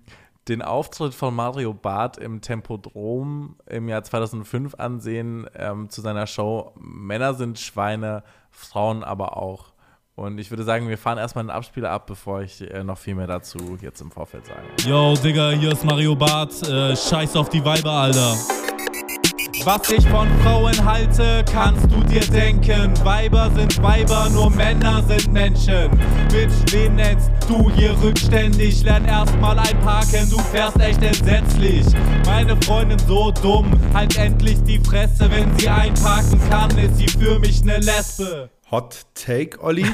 [0.48, 6.74] den Auftritt von Mario Barth im Tempodrom im Jahr 2005 ansehen ähm, zu seiner Show
[6.80, 9.71] Männer sind Schweine, Frauen aber auch.
[10.22, 13.16] Und ich würde sagen, wir fahren erstmal einen Abspieler ab, bevor ich äh, noch viel
[13.16, 14.62] mehr dazu jetzt im Vorfeld sage.
[14.88, 16.62] Yo, Digga, hier ist Mario Barth.
[16.70, 18.36] Äh, scheiß auf die Weiber, Alter.
[19.64, 22.94] Was ich von Frauen halte, kannst du dir denken.
[23.04, 25.90] Weiber sind Weiber, nur Männer sind Menschen.
[26.30, 28.84] Bitch, wen nennst du hier rückständig?
[28.84, 31.86] Lern erstmal einparken, du fährst echt entsetzlich.
[32.28, 35.32] Meine Freundin so dumm, halt endlich die Fresse.
[35.32, 38.50] Wenn sie einparken kann, ist sie für mich ne Lesbe.
[38.72, 39.86] Hot Take, Olli.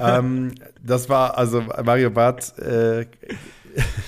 [0.00, 2.56] ähm, das war also Mario Barth.
[2.58, 3.06] Äh,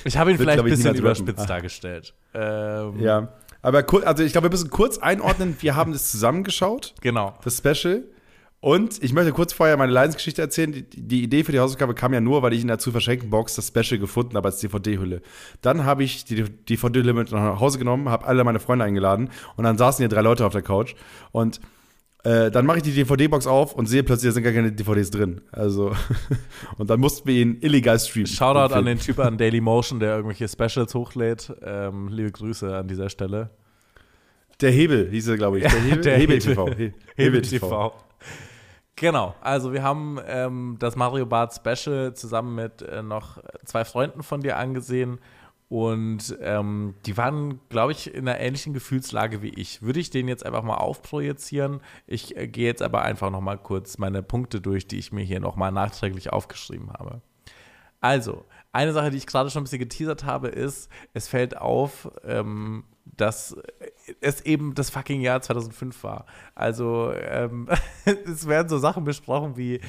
[0.05, 1.01] Ich habe ihn Wird, vielleicht ein bisschen rappen.
[1.01, 1.47] überspitzt Ah.
[1.47, 2.15] dargestellt.
[2.35, 3.29] Ähm, ja.
[3.63, 5.57] Aber also ich glaube, wir müssen kurz einordnen.
[5.61, 7.35] Wir haben das zusammengeschaut, Genau.
[7.43, 8.03] das Special.
[8.61, 10.73] Und ich möchte kurz vorher meine Leidensgeschichte erzählen.
[10.73, 13.29] Die, die Idee für die Hausaufgabe kam ja nur, weil ich in der zu verschränkten
[13.31, 15.21] Box das Special gefunden habe als DVD-Hülle.
[15.63, 19.65] Dann habe ich die DVD-Hülle mit nach Hause genommen, habe alle meine Freunde eingeladen und
[19.65, 20.95] dann saßen hier drei Leute auf der Couch.
[21.33, 21.61] Und
[22.25, 25.11] äh, dann mache ich die DVD-Box auf und sehe plötzlich, da sind gar keine DVDs
[25.11, 25.41] drin.
[25.53, 25.93] Also,
[26.79, 28.27] und dann mussten wir ihn illegal streamen.
[28.27, 31.53] Shoutout an den Typ an Dailymotion, der irgendwelche Specials hochlädt.
[31.63, 33.51] Ähm, liebe Grüße an dieser Stelle.
[34.61, 35.65] Der Hebel hieß er, glaube ich.
[35.71, 36.55] Der Hebel, Der Hebel Hebel.
[36.55, 36.71] TV.
[36.77, 37.93] He- Hebel TV.
[38.97, 44.23] Genau, also wir haben ähm, das Mario Bart Special zusammen mit äh, noch zwei Freunden
[44.23, 45.19] von dir angesehen
[45.75, 49.83] und ähm, die waren, glaube ich, in einer ähnlichen Gefühlslage wie ich.
[49.83, 51.81] Würde ich den jetzt einfach mal aufprojizieren?
[52.07, 55.25] Ich äh, gehe jetzt aber einfach noch mal kurz meine Punkte durch, die ich mir
[55.25, 57.23] hier noch mal nachträglich aufgeschrieben habe.
[58.01, 62.09] Also, eine Sache, die ich gerade schon ein bisschen geteasert habe, ist, es fällt auf,
[62.23, 63.57] ähm, dass
[64.21, 66.27] es eben das fucking Jahr 2005 war.
[66.55, 67.69] Also, ähm,
[68.05, 69.81] es werden so Sachen besprochen wie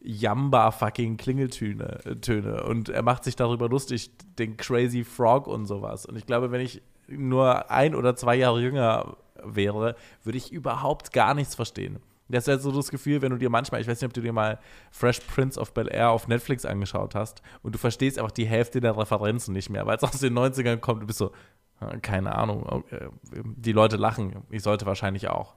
[0.00, 6.06] Jamba fucking Klingeltöne Töne und er macht sich darüber lustig, den Crazy Frog und sowas.
[6.06, 11.12] Und ich glaube, wenn ich nur ein oder zwei Jahre jünger wäre, würde ich überhaupt
[11.12, 11.98] gar nichts verstehen.
[12.28, 14.20] Das ist ja so das Gefühl, wenn du dir manchmal, ich weiß nicht, ob du
[14.20, 14.58] dir mal
[14.90, 18.80] Fresh Prince of Bel Air auf Netflix angeschaut hast und du verstehst einfach die Hälfte
[18.80, 21.32] der Referenzen nicht mehr, weil es aus den 90ern kommt, du bist so,
[21.80, 23.08] äh, keine Ahnung, äh,
[23.56, 25.54] die Leute lachen, ich sollte wahrscheinlich auch.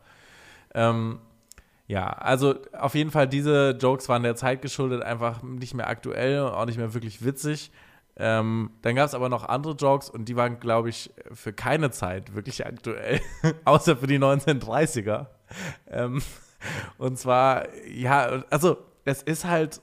[0.74, 1.20] Ähm,
[1.92, 6.40] ja, also auf jeden Fall, diese Jokes waren der Zeit geschuldet, einfach nicht mehr aktuell
[6.40, 7.70] und auch nicht mehr wirklich witzig.
[8.16, 11.92] Ähm, dann gab es aber noch andere Jokes und die waren, glaube ich, für keine
[11.92, 13.20] Zeit wirklich aktuell,
[13.66, 15.26] außer für die 1930er.
[15.90, 16.22] Ähm,
[16.98, 19.82] und zwar, ja, also es ist halt,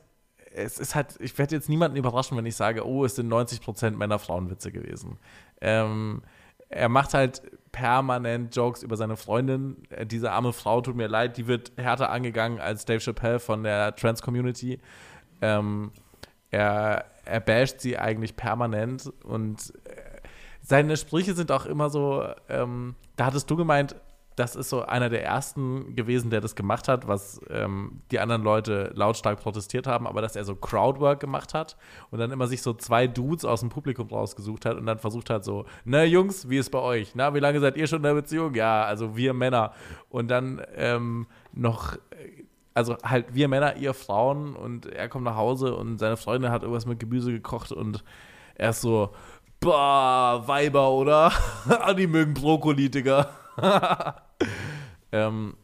[0.54, 3.90] es ist halt, ich werde jetzt niemanden überraschen, wenn ich sage, oh, es sind 90%
[3.90, 5.18] Männer-Frauen-Witze gewesen.
[5.60, 6.22] Ähm,
[6.70, 9.82] er macht halt permanent Jokes über seine Freundin.
[9.90, 13.62] Äh, Diese arme Frau, tut mir leid, die wird härter angegangen als Dave Chappelle von
[13.62, 14.80] der Trans-Community.
[15.40, 15.92] Ähm,
[16.50, 20.18] er, er basht sie eigentlich permanent und äh,
[20.62, 23.96] seine Sprüche sind auch immer so, ähm, da hattest du gemeint,
[24.38, 28.42] das ist so einer der ersten gewesen, der das gemacht hat, was ähm, die anderen
[28.42, 31.76] Leute lautstark protestiert haben, aber dass er so Crowdwork gemacht hat
[32.10, 35.28] und dann immer sich so zwei Dudes aus dem Publikum rausgesucht hat und dann versucht
[35.30, 37.14] hat so, na Jungs, wie ist bei euch?
[37.14, 38.54] Na, wie lange seid ihr schon in der Beziehung?
[38.54, 39.72] Ja, also wir Männer.
[40.08, 41.96] Und dann ähm, noch,
[42.74, 46.62] also halt wir Männer, ihr Frauen und er kommt nach Hause und seine Freundin hat
[46.62, 48.04] irgendwas mit Gemüse gekocht und
[48.54, 49.10] er ist so,
[49.60, 51.32] Bah, Weiber, oder?
[51.68, 53.28] Ah, die mögen Brokkoli, Digga.
[55.12, 55.54] ähm,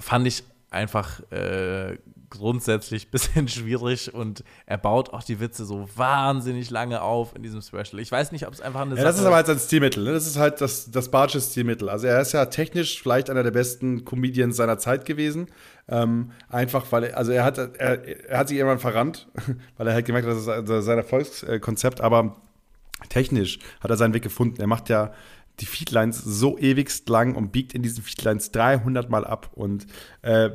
[0.00, 1.96] fand ich einfach äh,
[2.30, 7.42] grundsätzlich ein bisschen schwierig und er baut auch die Witze so wahnsinnig lange auf in
[7.42, 7.98] diesem Special.
[8.00, 10.04] Ich weiß nicht, ob es einfach eine Ja, das ist aber halt sein Stilmittel.
[10.04, 10.12] Ne?
[10.12, 11.88] Das ist halt das, das Bartsche Stilmittel.
[11.88, 15.46] Also er ist ja technisch vielleicht einer der besten Comedians seiner Zeit gewesen.
[15.88, 19.28] Ähm, einfach, weil er, also er hat, er, er hat sich irgendwann verrannt,
[19.76, 22.36] weil er halt gemerkt hat, das ist sein Erfolgskonzept, aber
[23.08, 24.60] technisch hat er seinen Weg gefunden.
[24.60, 25.12] Er macht ja
[25.60, 29.86] die Feedlines so ewigst lang und biegt in diesen Feedlines 300 Mal ab und
[30.22, 30.50] äh,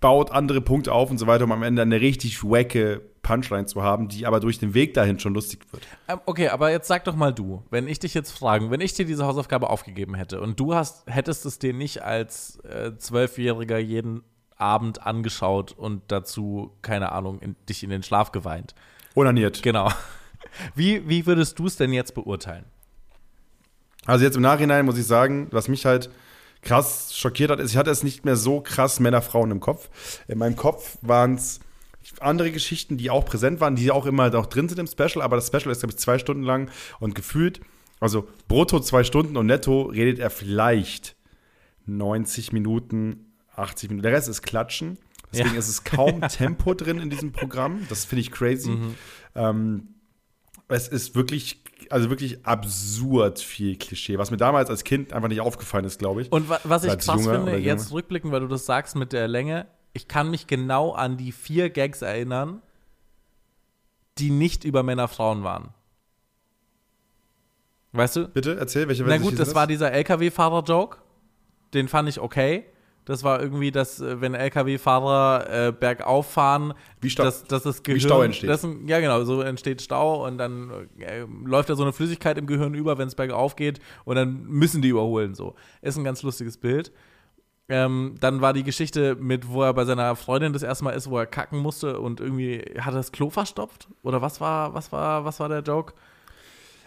[0.00, 3.82] baut andere Punkte auf und so weiter, um am Ende eine richtig wacke Punchline zu
[3.82, 5.82] haben, die aber durch den Weg dahin schon lustig wird.
[6.08, 8.94] Ähm, Okay, aber jetzt sag doch mal du, wenn ich dich jetzt fragen, wenn ich
[8.94, 13.78] dir diese Hausaufgabe aufgegeben hätte und du hast, hättest es dir nicht als äh, Zwölfjähriger
[13.78, 14.22] jeden
[14.56, 18.74] Abend angeschaut und dazu, keine Ahnung, in, dich in den Schlaf geweint.
[19.14, 19.62] Onaniert.
[19.62, 19.90] Genau.
[20.74, 22.64] Wie, wie würdest du es denn jetzt beurteilen?
[24.08, 26.10] Also jetzt im Nachhinein muss ich sagen, was mich halt
[26.62, 29.88] krass schockiert hat, ist, ich hatte es nicht mehr so krass Männer-Frauen im Kopf.
[30.26, 31.60] In meinem Kopf waren es
[32.20, 35.36] andere Geschichten, die auch präsent waren, die auch immer noch drin sind im Special, aber
[35.36, 37.60] das Special ist, glaube ich, zwei Stunden lang und gefühlt,
[38.00, 41.16] also brutto zwei Stunden und netto redet er vielleicht
[41.86, 44.02] 90 Minuten, 80 Minuten.
[44.04, 44.98] Der Rest ist Klatschen.
[45.32, 45.58] Deswegen Ja.
[45.58, 47.86] ist es kaum Tempo drin in diesem Programm.
[47.90, 48.74] Das finde ich crazy.
[49.34, 49.88] Ähm,
[50.68, 55.40] es ist wirklich, also wirklich absurd viel Klischee, was mir damals als Kind einfach nicht
[55.40, 56.32] aufgefallen ist, glaube ich.
[56.32, 57.94] Und wa was ich krass finde, jetzt Junge.
[57.94, 61.70] rückblickend, weil du das sagst mit der Länge, ich kann mich genau an die vier
[61.70, 62.62] Gags erinnern,
[64.18, 65.74] die nicht über Männer-Frauen waren.
[67.92, 68.28] Weißt du?
[68.28, 70.98] Bitte, erzähl, welche Na gut, das war dieser LKW-Fahrer-Joke.
[71.74, 72.64] Den fand ich okay.
[73.08, 77.82] Das war irgendwie, dass, äh, wenn LKW-Fahrer äh, bergauf fahren, Wie Stau- dass, dass das
[77.82, 78.00] Gehirn.
[78.00, 78.50] Stau entsteht.
[78.50, 82.46] Das, ja, genau, so entsteht Stau und dann äh, läuft da so eine Flüssigkeit im
[82.46, 85.34] Gehirn über, wenn es bergauf geht und dann müssen die überholen.
[85.34, 85.54] So.
[85.80, 86.92] Ist ein ganz lustiges Bild.
[87.70, 91.08] Ähm, dann war die Geschichte mit, wo er bei seiner Freundin das erste Mal ist,
[91.10, 93.88] wo er kacken musste und irgendwie hat er das Klo verstopft?
[94.02, 95.94] Oder was war, was war, was war der Joke?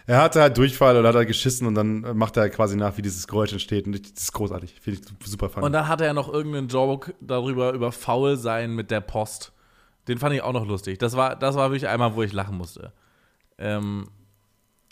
[0.06, 2.96] Er hatte halt Durchfall oder hat er geschissen und dann äh, macht er quasi nach,
[2.96, 3.86] wie dieses Geräusch entsteht.
[3.86, 4.74] Und das ist großartig.
[4.80, 5.66] Finde ich super funny.
[5.66, 9.52] Und dann hatte er noch irgendeinen Joke darüber, über faul sein mit der Post.
[10.08, 10.98] Den fand ich auch noch lustig.
[10.98, 12.92] Das war, das war wirklich einmal, wo ich lachen musste.
[13.58, 14.08] Ähm,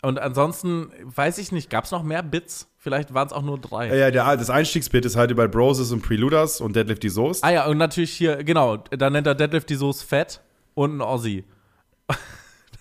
[0.01, 2.67] und ansonsten, weiß ich nicht, gab es noch mehr Bits?
[2.77, 3.87] Vielleicht waren es auch nur drei.
[3.87, 7.43] ja, ja, der, das Einstiegsbit ist halt über Broses und Preluders und Deadlift die Soest.
[7.43, 10.41] Ah ja, und natürlich hier, genau, da nennt er Deadlift die Soße fett
[10.73, 11.43] und ein Aussie.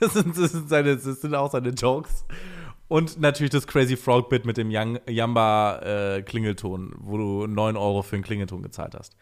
[0.01, 2.25] Das sind, das, sind seine, das sind auch seine Jokes.
[2.89, 8.25] Und natürlich das Crazy Frog Bit mit dem Jamba-Klingelton, wo du 9 Euro für einen
[8.25, 9.17] Klingelton gezahlt hast.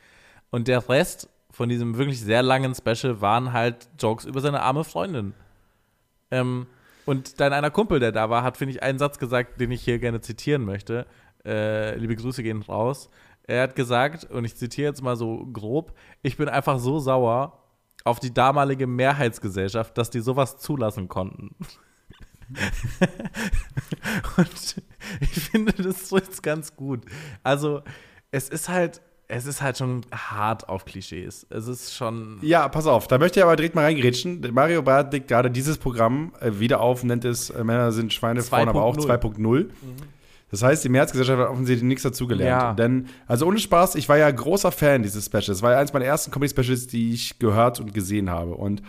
[0.50, 4.84] Und der Rest von diesem wirklich sehr langen Special waren halt Jokes über seine arme
[4.84, 5.34] Freundin.
[6.30, 6.66] Ähm,
[7.04, 9.82] und dein einer Kumpel, der da war, hat, finde ich, einen Satz gesagt, den ich
[9.82, 11.06] hier gerne zitieren möchte.
[11.44, 13.10] Äh, liebe Grüße gehen raus.
[13.42, 17.58] Er hat gesagt, und ich zitiere jetzt mal so grob, ich bin einfach so sauer
[18.04, 21.54] auf die damalige Mehrheitsgesellschaft, dass die sowas zulassen konnten.
[24.36, 24.82] und
[25.20, 27.02] ich finde, das trifft ganz gut.
[27.42, 27.82] Also,
[28.30, 31.46] es ist halt, es ist halt schon hart auf Klischees.
[31.50, 32.38] Es ist schon.
[32.40, 34.40] Ja, pass auf, da möchte ich aber direkt mal reingrätschen.
[34.52, 38.42] Mario Barth legt gerade dieses Programm äh, wieder auf, nennt es äh, Männer sind Schweine,
[38.42, 39.68] Frauen aber auch 2.0.
[40.50, 42.62] Das heißt, die Mehrheitsgesellschaft hat offensichtlich nichts dazugelernt.
[42.62, 42.74] Ja.
[42.74, 45.48] Denn, also ohne Spaß, ich war ja großer Fan dieses Specials.
[45.48, 48.54] Es war ja eins meiner ersten Comedy-Specials, die ich gehört und gesehen habe.
[48.54, 48.82] Und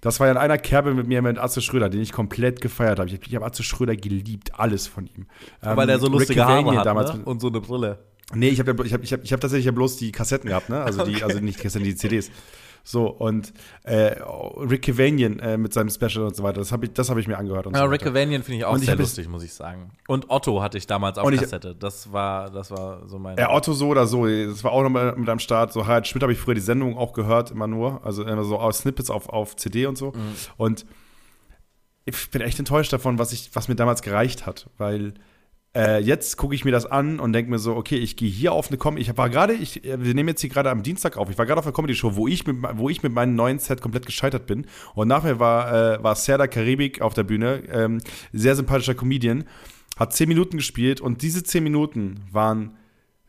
[0.00, 2.98] das war ja in einer Kerbe mit mir mit Atze Schröder, den ich komplett gefeiert
[2.98, 3.10] habe.
[3.10, 5.26] Ich, habe Atze Schröder geliebt, alles von ihm.
[5.60, 7.24] Weil Ähm, der so Rick lustige Haare Cavanian hat damals ne?
[7.24, 7.98] und so eine Brille.
[8.34, 10.48] Nee, ich habe ja, ich hab, ich hab, ich hab tatsächlich ja bloß die Kassetten
[10.48, 10.82] gehabt, ne?
[10.82, 12.30] Also die, also nicht die Kassetten, die CDs.
[12.84, 13.52] So, und
[13.84, 14.16] äh,
[14.58, 17.28] Rick Cavanian äh, mit seinem Special und so weiter, das habe ich, das hab ich
[17.28, 17.66] mir angehört.
[17.66, 18.02] Und Ja, so Rick.
[18.02, 19.90] Cavanian finde ich auch Und ich sehr jetzt- lustig, muss ich sagen.
[20.08, 21.74] Und Otto hatte ich damals auf ich- Kassette.
[21.76, 23.36] Das war, das war so mein.
[23.38, 25.72] Ja, Otto so oder so, das war auch noch mal mit am Start.
[25.72, 28.04] So Harald Schmidt habe ich früher die Sendung auch gehört, immer nur.
[28.04, 30.12] Also immer so aus Snippets auf, auf CD und so.
[30.56, 30.84] Und
[32.04, 35.14] ich bin echt enttäuscht davon, was, ich, was mir damals gereicht hat, weil
[35.74, 38.52] äh, jetzt gucke ich mir das an und denke mir so, okay, ich gehe hier
[38.52, 39.02] auf eine Comedy.
[39.02, 41.30] Ich war gerade, ich, äh, wir nehmen jetzt hier gerade am Dienstag auf.
[41.30, 43.80] Ich war gerade auf einer Comedy-Show, wo ich mit, wo ich mit meinem neuen Set
[43.80, 44.66] komplett gescheitert bin.
[44.94, 48.00] Und nachher war, äh, war Serda Karibik auf der Bühne, ähm,
[48.32, 49.44] sehr sympathischer Comedian,
[49.96, 52.76] hat zehn Minuten gespielt und diese zehn Minuten waren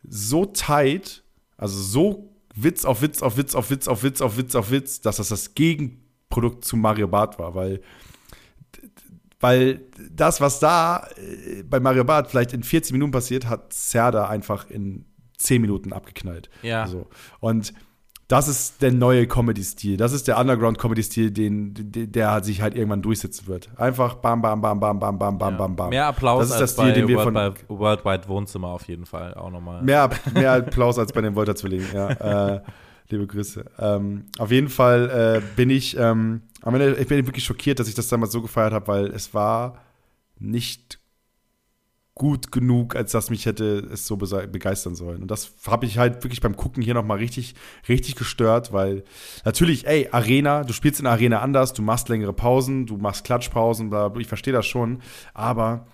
[0.03, 1.23] so tight,
[1.57, 5.01] also so Witz auf Witz auf Witz auf Witz auf Witz auf Witz auf Witz,
[5.01, 7.81] dass das das Gegenprodukt zu Mario Barth war, weil
[9.43, 14.29] weil das, was da äh, bei Mario Barth vielleicht in 40 Minuten passiert, hat Serda
[14.29, 15.03] einfach in
[15.37, 16.49] 10 Minuten abgeknallt.
[16.61, 16.87] Ja.
[16.87, 17.07] So.
[17.41, 17.73] Und
[18.29, 19.97] das ist der neue Comedy-Stil.
[19.97, 23.69] Das ist der Underground-Comedy-Stil, den, der sich halt irgendwann durchsetzen wird.
[23.75, 25.89] Einfach bam, bam, bam, bam, bam, bam, bam, bam, bam.
[25.89, 29.05] Mehr Applaus das ist als der Stil, den wir von bei Worldwide Wohnzimmer auf jeden
[29.05, 29.83] Fall auch nochmal.
[29.83, 32.09] Mehr, mehr Applaus als bei den Wolter-Zwillingen, ja.
[32.55, 32.61] Äh,
[33.13, 33.65] liebe Grüße.
[33.79, 37.87] Ähm, auf jeden Fall äh, bin ich, ähm, am Ende, ich bin wirklich schockiert, dass
[37.87, 39.81] ich das damals so gefeiert habe, weil es war
[40.39, 40.99] nicht
[42.15, 45.23] gut genug, als dass mich hätte es so begeistern sollen.
[45.23, 47.55] Und das habe ich halt wirklich beim Gucken hier nochmal richtig,
[47.89, 49.03] richtig gestört, weil
[49.45, 53.23] natürlich, ey, Arena, du spielst in der Arena anders, du machst längere Pausen, du machst
[53.23, 55.01] Klatschpausen, ich verstehe das schon,
[55.33, 55.87] aber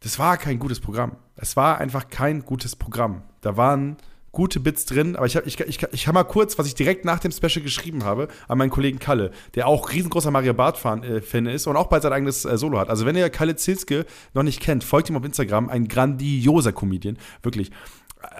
[0.00, 1.16] das war kein gutes Programm.
[1.36, 3.22] Es war einfach kein gutes Programm.
[3.40, 3.98] Da waren
[4.32, 7.04] gute Bits drin, aber ich, hab, ich, ich, ich habe mal kurz, was ich direkt
[7.04, 11.20] nach dem Special geschrieben habe, an meinen Kollegen Kalle, der auch riesengroßer Mario Barth-Fan äh,
[11.20, 12.88] Fan ist und auch bald sein eigenes äh, Solo hat.
[12.88, 17.18] Also wenn ihr Kalle Zilske noch nicht kennt, folgt ihm auf Instagram, ein grandioser Comedian,
[17.42, 17.70] wirklich.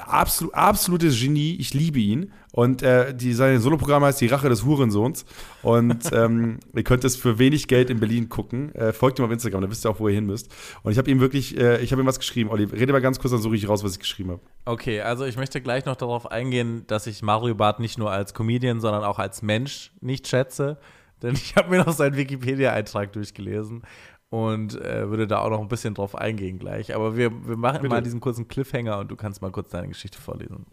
[0.06, 2.32] Absolut, absolutes Genie, ich liebe ihn.
[2.52, 5.24] Und äh, die, sein Soloprogramm heißt Die Rache des Hurensohns.
[5.62, 8.74] Und ähm, ihr könnt es für wenig Geld in Berlin gucken.
[8.74, 10.52] Äh, folgt ihm auf Instagram, da wisst ihr auch, wo ihr hin müsst.
[10.82, 12.50] Und ich habe ihm wirklich, äh, ich habe ihm was geschrieben.
[12.50, 14.40] Olli, rede mal ganz kurz, dann suche ich raus, was ich geschrieben habe.
[14.66, 18.34] Okay, also ich möchte gleich noch darauf eingehen, dass ich Mario Barth nicht nur als
[18.34, 20.78] Comedian, sondern auch als Mensch nicht schätze.
[21.22, 23.82] Denn ich habe mir noch seinen Wikipedia-Eintrag durchgelesen
[24.32, 26.94] und äh, würde da auch noch ein bisschen drauf eingehen gleich.
[26.94, 30.18] Aber wir, wir machen mal diesen kurzen Cliffhanger und du kannst mal kurz deine Geschichte
[30.18, 30.64] vorlesen.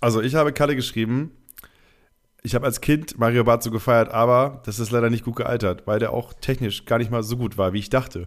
[0.00, 1.30] Also ich habe Kalle geschrieben,
[2.42, 5.86] ich habe als Kind Mario Barth so gefeiert, aber das ist leider nicht gut gealtert,
[5.86, 8.26] weil der auch technisch gar nicht mal so gut war, wie ich dachte.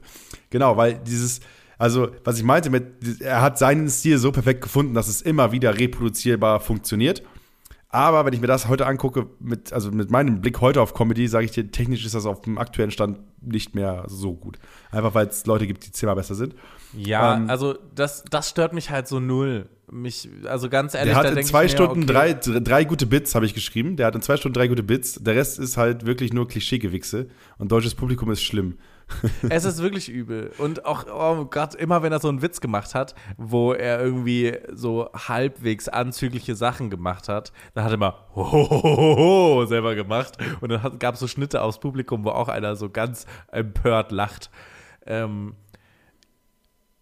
[0.52, 1.42] Genau, weil dieses,
[1.78, 5.52] also was ich meinte mit, er hat seinen Stil so perfekt gefunden, dass es immer
[5.52, 7.24] wieder reproduzierbar funktioniert.
[7.98, 11.28] Aber wenn ich mir das heute angucke, mit, also mit meinem Blick heute auf Comedy,
[11.28, 14.60] sage ich dir, technisch ist das auf dem aktuellen Stand nicht mehr so gut.
[14.92, 16.54] Einfach weil es Leute gibt, die zehnmal besser sind.
[16.96, 19.68] Ja, Ähm, also das, das stört mich halt so null.
[19.92, 23.08] Mich, also ganz ehrlich, Der hat in zwei mir, Stunden okay, drei, drei, drei gute
[23.08, 23.96] Bits, habe ich geschrieben.
[23.96, 25.16] Der hat in zwei Stunden drei gute Bits.
[25.16, 27.30] Der Rest ist halt wirklich nur Klischeegewichse.
[27.58, 28.78] Und deutsches Publikum ist schlimm.
[29.50, 30.52] Es ist wirklich übel.
[30.58, 34.58] Und auch, oh Gott, immer wenn er so einen Witz gemacht hat, wo er irgendwie
[34.72, 40.38] so halbwegs anzügliche Sachen gemacht hat, dann hat er immer Hohohoho selber gemacht.
[40.62, 44.50] Und dann gab es so Schnitte aufs Publikum, wo auch einer so ganz empört lacht.
[45.06, 45.56] Ähm,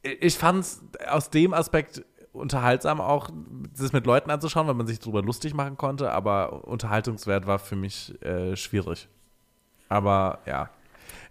[0.04, 3.30] ich fand es aus dem Aspekt unterhaltsam auch,
[3.78, 7.76] das mit Leuten anzuschauen, weil man sich darüber lustig machen konnte, aber Unterhaltungswert war für
[7.76, 9.08] mich äh, schwierig.
[9.90, 10.70] Aber ja.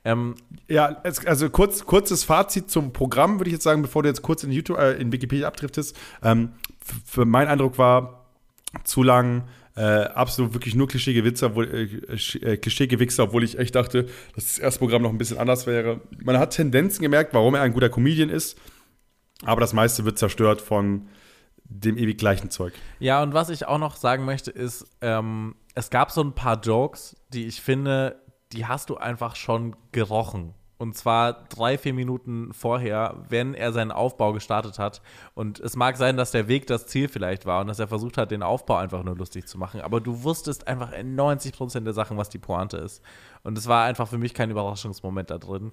[0.05, 0.35] Ähm,
[0.69, 4.23] Ja, es, also kurz, kurzes Fazit zum Programm, würde ich jetzt sagen, bevor du jetzt
[4.23, 5.97] kurz in YouTube, äh, in Wikipedia abdriftest.
[6.23, 6.53] Ähm,
[7.05, 8.27] für mein Eindruck war
[8.85, 9.45] zu lang,
[9.77, 14.05] äh, absolut wirklich nur klischeeige Witze, obwohl, äh, äh, klischeeige Wichser, obwohl ich echt dachte,
[14.35, 16.01] dass das erste Programm noch ein bisschen anders wäre.
[16.23, 18.57] Man hat Tendenzen gemerkt, warum er ein guter Comedian ist,
[19.45, 21.09] aber das meiste wird zerstört von
[21.65, 22.73] dem ewig gleichen Zeug.
[23.01, 26.61] Ja, und was ich auch noch sagen möchte, ist, ähm, es gab so ein paar
[26.61, 28.21] Jokes, die ich finde,
[28.55, 30.55] die hast du einfach schon gerochen.
[30.77, 35.03] Und zwar drei, vier Minuten vorher, wenn er seinen Aufbau gestartet hat.
[35.35, 38.19] Und es mag sein, dass der Weg das Ziel vielleicht war und dass er versucht
[38.19, 39.81] hat, den Aufbau einfach nur lustig zu machen.
[39.81, 43.03] Aber du wusstest einfach in 90 Prozent der Sachen, was die Pointe ist.
[43.45, 45.73] Und es war einfach für mich kein Überraschungsmoment da drin.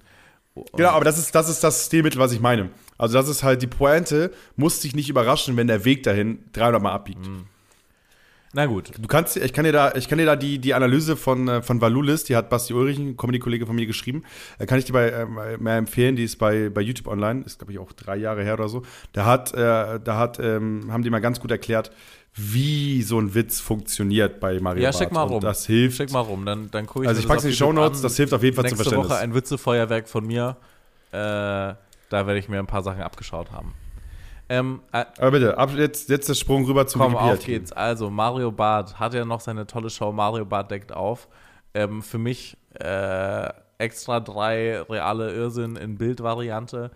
[0.73, 2.69] Genau, aber das ist, das ist das Stilmittel, was ich meine.
[2.97, 6.81] Also, das ist halt die Pointe, muss dich nicht überraschen, wenn der Weg dahin 300
[6.81, 7.25] Mal abbiegt.
[8.53, 8.91] Na gut.
[8.99, 11.61] Du kannst, ich kann dir da, ich kann dir da die, die Analyse von, äh,
[11.61, 14.23] von Valulis, die hat Basti Ulrich, ein Comedy-Kollege von mir, geschrieben.
[14.59, 17.59] Äh, kann ich dir bei, äh, mehr empfehlen, die ist bei, bei YouTube online, ist,
[17.59, 18.81] glaube ich, auch drei Jahre her oder so.
[19.13, 21.91] Da hat, äh, da hat, ähm, haben die mal ganz gut erklärt,
[22.35, 24.99] wie so ein Witz funktioniert bei Mario Ja, Barth.
[25.01, 25.41] schick mal Und rum.
[25.41, 25.97] Das hilft.
[25.97, 28.03] Schick mal rum, dann, dann gucke ich Also ich in die YouTube Shownotes, an.
[28.03, 29.11] das hilft auf jeden Fall zum Nächste Verständnis.
[29.11, 30.57] Woche ein Witzefeuerwerk von mir.
[31.11, 31.77] Äh, da
[32.09, 33.73] werde ich mir ein paar Sachen abgeschaut haben.
[34.51, 37.59] Ähm, äh, Aber bitte, ab, jetzt, jetzt der Sprung rüber zum komm, auf Wikipedia-Artikel.
[37.59, 37.71] geht's.
[37.71, 41.29] Also, Mario Barth hat ja noch seine tolle Show Mario Barth deckt auf.
[41.73, 46.91] Ähm, für mich äh, extra drei reale Irrsinn in Bildvariante.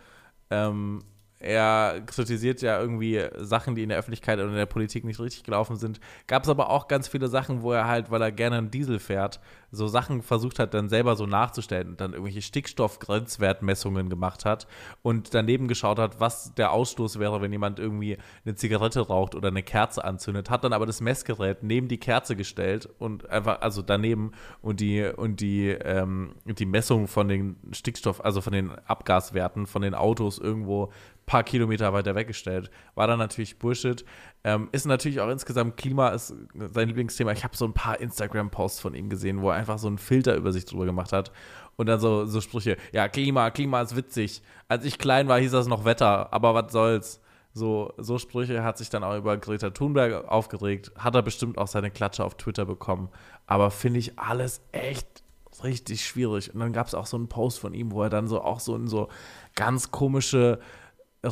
[0.50, 1.02] Ähm,
[1.46, 5.44] er kritisiert ja irgendwie Sachen, die in der Öffentlichkeit und in der Politik nicht richtig
[5.44, 6.00] gelaufen sind.
[6.28, 9.00] Gab es aber auch ganz viele Sachen, wo er halt, weil er gerne einen Diesel
[9.00, 9.40] fährt,
[9.72, 14.68] so Sachen versucht hat, dann selber so nachzustellen und dann irgendwelche Stickstoffgrenzwertmessungen gemacht hat
[15.04, 19.50] und daneben geschaut hat, was der Ausstoß wäre, wenn jemand irgendwie eine Zigarette raucht oder
[19.50, 23.82] eine Kerze anzündet, hat dann aber das Messgerät neben die Kerze gestellt und einfach, also
[23.82, 24.32] daneben
[24.62, 29.82] und die, und die, ähm, die Messung von den Stickstoff, also von den Abgaswerten von
[29.82, 30.92] den Autos irgendwo
[31.26, 32.70] paar Kilometer weiter weggestellt.
[32.94, 34.06] War dann natürlich Bullshit.
[34.44, 36.34] Ähm, ist natürlich auch insgesamt Klima ist
[36.74, 37.32] sein Lieblingsthema.
[37.32, 40.36] Ich habe so ein paar Instagram-Posts von ihm gesehen, wo er einfach so einen Filter
[40.36, 41.32] über sich drüber gemacht hat.
[41.78, 44.42] Und dann so, so Sprüche, ja, Klima, Klima ist witzig.
[44.68, 47.22] Als ich klein war, hieß das noch Wetter, aber was soll's.
[47.54, 50.92] So, so Sprüche hat sich dann auch über Greta Thunberg aufgeregt.
[50.98, 53.10] Hat er bestimmt auch seine Klatsche auf Twitter bekommen.
[53.48, 55.24] Aber finde ich alles echt
[55.64, 56.54] richtig schwierig.
[56.54, 58.60] Und dann gab es auch so einen Post von ihm, wo er dann so auch
[58.60, 59.08] so in so
[59.56, 60.60] ganz komische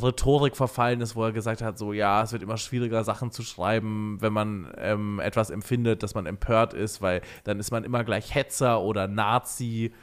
[0.02, 3.44] Rhetorik verfallen ist, wo er gesagt hat, so ja, es wird immer schwieriger, Sachen zu
[3.44, 8.04] schreiben, wenn man ähm, etwas empfindet, dass man empört ist, weil dann ist man immer
[8.04, 9.94] gleich Hetzer oder Nazi.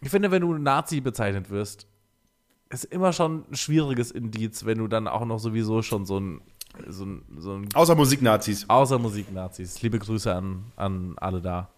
[0.00, 1.86] Ich finde, wenn du Nazi bezeichnet wirst,
[2.70, 6.40] ist immer schon ein schwieriges Indiz, wenn du dann auch noch sowieso schon so ein,
[6.86, 8.68] so ein, so ein Außer Musiknazis.
[8.68, 9.80] Außer Musiknazis.
[9.82, 11.70] Liebe Grüße an, an alle da.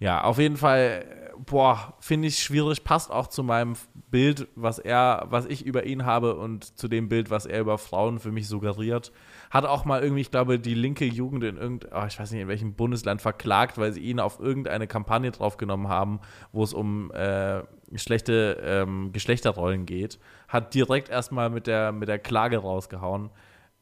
[0.00, 1.04] Ja, auf jeden Fall,
[1.46, 3.74] boah, finde ich schwierig, passt auch zu meinem
[4.10, 7.78] Bild, was er, was ich über ihn habe und zu dem Bild, was er über
[7.78, 9.12] Frauen für mich suggeriert.
[9.50, 12.40] Hat auch mal irgendwie, ich glaube, die linke Jugend in irgendein, oh, ich weiß nicht,
[12.40, 16.20] in welchem Bundesland verklagt, weil sie ihn auf irgendeine Kampagne draufgenommen haben,
[16.52, 17.62] wo es um äh,
[17.96, 20.18] schlechte ähm, Geschlechterrollen geht.
[20.48, 23.30] Hat direkt erstmal mit der, mit der Klage rausgehauen.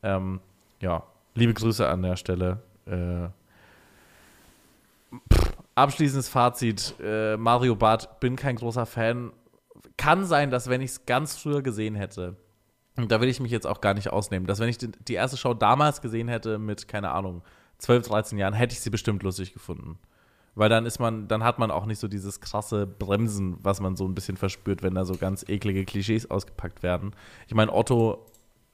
[0.03, 0.41] Ähm,
[0.81, 1.05] ja,
[1.35, 2.63] liebe Grüße an der Stelle.
[2.87, 3.29] Äh,
[5.75, 9.33] abschließendes Fazit: äh, Mario Barth, bin kein großer Fan.
[9.97, 12.37] Kann sein, dass wenn ich es ganz früher gesehen hätte,
[12.97, 15.15] und da will ich mich jetzt auch gar nicht ausnehmen, dass wenn ich die, die
[15.15, 17.43] erste Show damals gesehen hätte mit, keine Ahnung,
[17.79, 19.99] 12, 13 Jahren, hätte ich sie bestimmt lustig gefunden.
[20.55, 23.97] Weil dann ist man, dann hat man auch nicht so dieses krasse Bremsen, was man
[23.97, 27.13] so ein bisschen verspürt, wenn da so ganz eklige Klischees ausgepackt werden.
[27.47, 28.27] Ich meine, Otto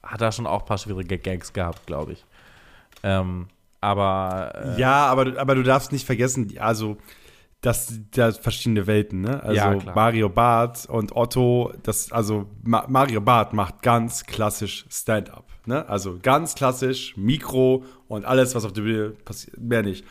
[0.03, 2.25] hat da schon auch ein paar schwierige Gags gehabt, glaube ich.
[3.03, 3.47] Ähm,
[3.81, 6.97] aber äh, Ja, aber, du- aber du darfst nicht vergessen, also
[7.61, 9.41] das das verschiedene Welten, ne?
[9.41, 9.95] Also Ja, klar.
[9.95, 15.87] Mario Barth und Otto, das also Ma Mario Barth macht ganz klassisch Stand-up, ne?
[15.89, 20.05] Also ganz klassisch Mikro und alles was auf der Bühne passiert, mehr nicht.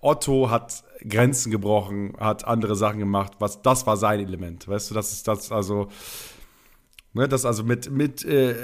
[0.00, 4.94] Otto hat Grenzen gebrochen, hat andere Sachen gemacht, was das war sein Element, weißt du,
[4.94, 5.88] das ist das also
[7.14, 8.54] Ne, das also mit, mit äh,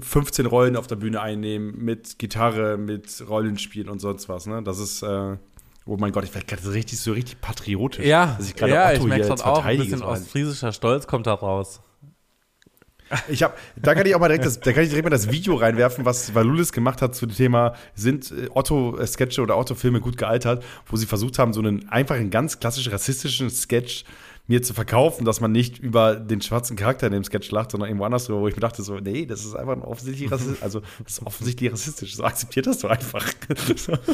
[0.00, 4.46] 15 Rollen auf der Bühne einnehmen, mit Gitarre, mit Rollenspiel und sonst was.
[4.46, 4.62] Ne?
[4.62, 5.36] Das ist, äh,
[5.88, 8.04] Oh mein Gott, ich werde gerade so richtig, so richtig patriotisch.
[8.04, 11.28] Ja, dass ich gerade ja, Otto ich merke jetzt auch, ein bisschen ostfriesischer Stolz kommt
[11.28, 11.80] da raus.
[13.28, 15.30] Ich habe, da kann ich auch mal direkt das, da kann ich direkt mal das
[15.30, 20.16] Video reinwerfen, was Valulis gemacht hat zu dem Thema, sind äh, Otto-Sketche oder Otto-Filme gut
[20.16, 24.04] gealtert, wo sie versucht haben, so einen einfach einen ganz klassischen rassistischen Sketch
[24.48, 27.88] mir zu verkaufen, dass man nicht über den schwarzen Charakter in dem Sketch lacht, sondern
[27.88, 30.62] irgendwo anders drüber, wo ich mir dachte, so, nee, das ist einfach ein offensichtlich rassistisch,
[30.62, 33.26] also das ist offensichtlich rassistisch, so akzeptiert das doch einfach.
[33.76, 33.92] So.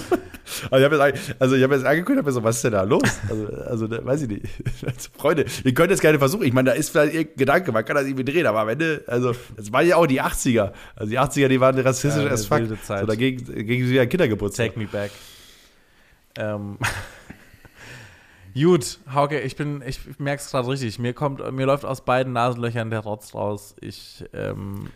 [0.71, 2.73] Also ich habe jetzt, also ich habe jetzt angekündigt, habe mir so, was ist denn
[2.73, 3.03] da los?
[3.29, 4.43] Also, also da, weiß ich nicht.
[4.85, 6.45] Also, Freunde, ihr könnt es gerne versuchen.
[6.45, 9.05] Ich meine, da ist vielleicht irgendein Gedanke, man kann das irgendwie drehen, aber am Ende,
[9.07, 10.73] also, das waren ja auch die 80er.
[10.97, 12.63] Also die 80er, die waren rassistisch Ja, as fuck.
[12.67, 14.75] So, dagegen, gegen sie ja Kindergeburtstag.
[14.75, 15.13] Take me back.
[16.37, 16.77] Ähm.
[18.55, 20.99] Gut, Hauke, ich bin, ich merke es gerade richtig.
[20.99, 23.75] Mir kommt, mir läuft aus beiden Nasenlöchern der Rotz raus.
[23.81, 24.89] Ich, ähm,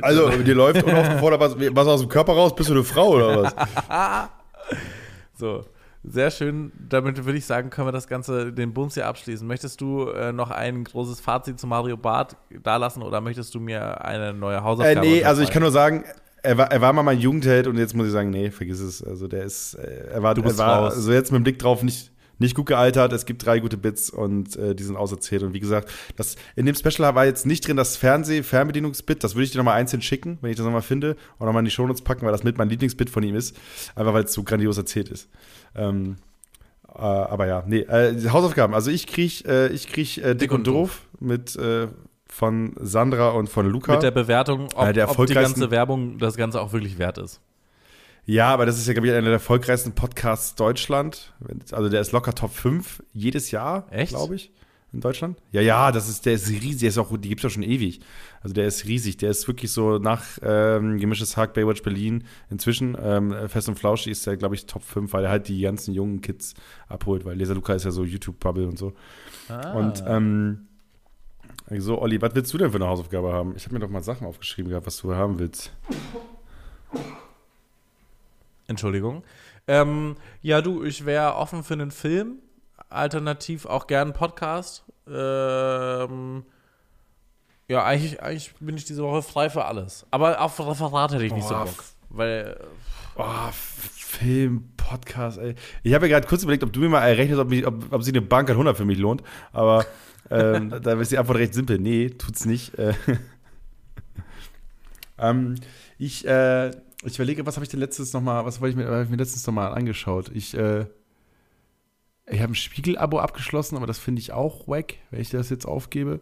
[0.00, 3.42] Also, dir läuft unaufgefordert was, was aus dem Körper raus, bist du eine Frau oder
[3.42, 3.54] was?
[5.38, 5.64] so,
[6.04, 6.72] sehr schön.
[6.88, 9.46] Damit würde ich sagen, können wir das Ganze, den Bums hier abschließen.
[9.46, 14.04] Möchtest du äh, noch ein großes Fazit zu Mario Barth dalassen oder möchtest du mir
[14.04, 16.04] eine neue Äh, Hausaufgabe nee, also ich kann nur sagen,
[16.42, 19.02] er war, er war mal mein Jugendheld und jetzt muss ich sagen, nee, vergiss es.
[19.02, 20.94] Also der ist, äh, er war, Du bist er war raus.
[20.94, 22.10] also jetzt mit dem Blick drauf nicht,
[22.42, 23.12] nicht gut gealtert.
[23.12, 25.42] Es gibt drei gute Bits und äh, die sind auserzählt.
[25.42, 29.24] Und wie gesagt, das, in dem Special war jetzt nicht drin das Fernseh-Fernbedienungsbit.
[29.24, 31.16] Das würde ich dir nochmal einzeln schicken, wenn ich das nochmal finde.
[31.38, 33.56] Und nochmal in die Shownotes packen, weil das mit mein Lieblingsbit von ihm ist.
[33.94, 35.28] Einfach weil es so grandios erzählt ist.
[35.74, 36.16] Ähm,
[36.94, 38.74] äh, aber ja, nee, äh, Hausaufgaben.
[38.74, 41.88] Also ich krieg, äh, ich krieg äh, Dick, und Doof mit äh,
[42.26, 43.92] von Sandra und von Luca.
[43.92, 47.40] Mit der Bewertung, ob, ob die ganze Werbung das Ganze auch wirklich wert ist.
[48.24, 51.32] Ja, aber das ist ja, glaube ich, einer der erfolgreichsten Podcasts Deutschland.
[51.72, 54.12] Also der ist locker Top 5 jedes Jahr, Echt?
[54.12, 54.52] glaube ich,
[54.92, 55.38] in Deutschland.
[55.50, 58.00] Ja, ja, das ist, der ist riesig, der ist auch, die gibt's ja schon ewig.
[58.40, 62.96] Also der ist riesig, der ist wirklich so nach ähm, Gemischtes Hack, Baywatch Berlin inzwischen,
[63.02, 65.92] ähm, Fest und Flauschig ist der, glaube ich, Top 5, weil er halt die ganzen
[65.92, 66.54] jungen Kids
[66.88, 68.92] abholt, weil Leser Luca ist ja so YouTube-Bubble und so.
[69.74, 70.68] Und ähm,
[71.78, 73.54] so, Olli, was willst du denn für eine Hausaufgabe haben?
[73.56, 75.72] Ich habe mir doch mal Sachen aufgeschrieben gehabt, was du haben willst.
[78.72, 79.24] Entschuldigung.
[79.66, 82.38] Ähm, ja, du, ich wäre offen für einen Film,
[82.88, 84.84] alternativ auch gern einen Podcast.
[85.06, 86.44] Ähm,
[87.68, 90.06] ja, eigentlich, eigentlich bin ich diese Woche frei für alles.
[90.10, 91.84] Aber auf Referat hätte ich nicht so Boah, Bock.
[92.10, 92.60] Weil,
[93.14, 95.54] Oh, Film, Podcast, ey.
[95.82, 98.02] Ich habe ja gerade kurz überlegt, ob du mir mal errechnest, ob, mich, ob, ob
[98.02, 99.22] sich eine Bank an 100 für mich lohnt.
[99.52, 99.84] Aber
[100.30, 101.78] ähm, da ist die Antwort recht simpel.
[101.78, 102.76] Nee, tut's nicht.
[102.78, 102.94] Äh,
[105.18, 105.56] ähm,
[105.98, 106.70] ich, äh,
[107.04, 109.46] ich überlege, was habe ich denn letztes noch mal, was wollte ich ich mir letztens
[109.46, 110.30] noch mal angeschaut?
[110.34, 110.86] Ich, äh,
[112.26, 115.66] ich habe ein Spiegel-Abo abgeschlossen, aber das finde ich auch wack, wenn ich das jetzt
[115.66, 116.20] aufgebe.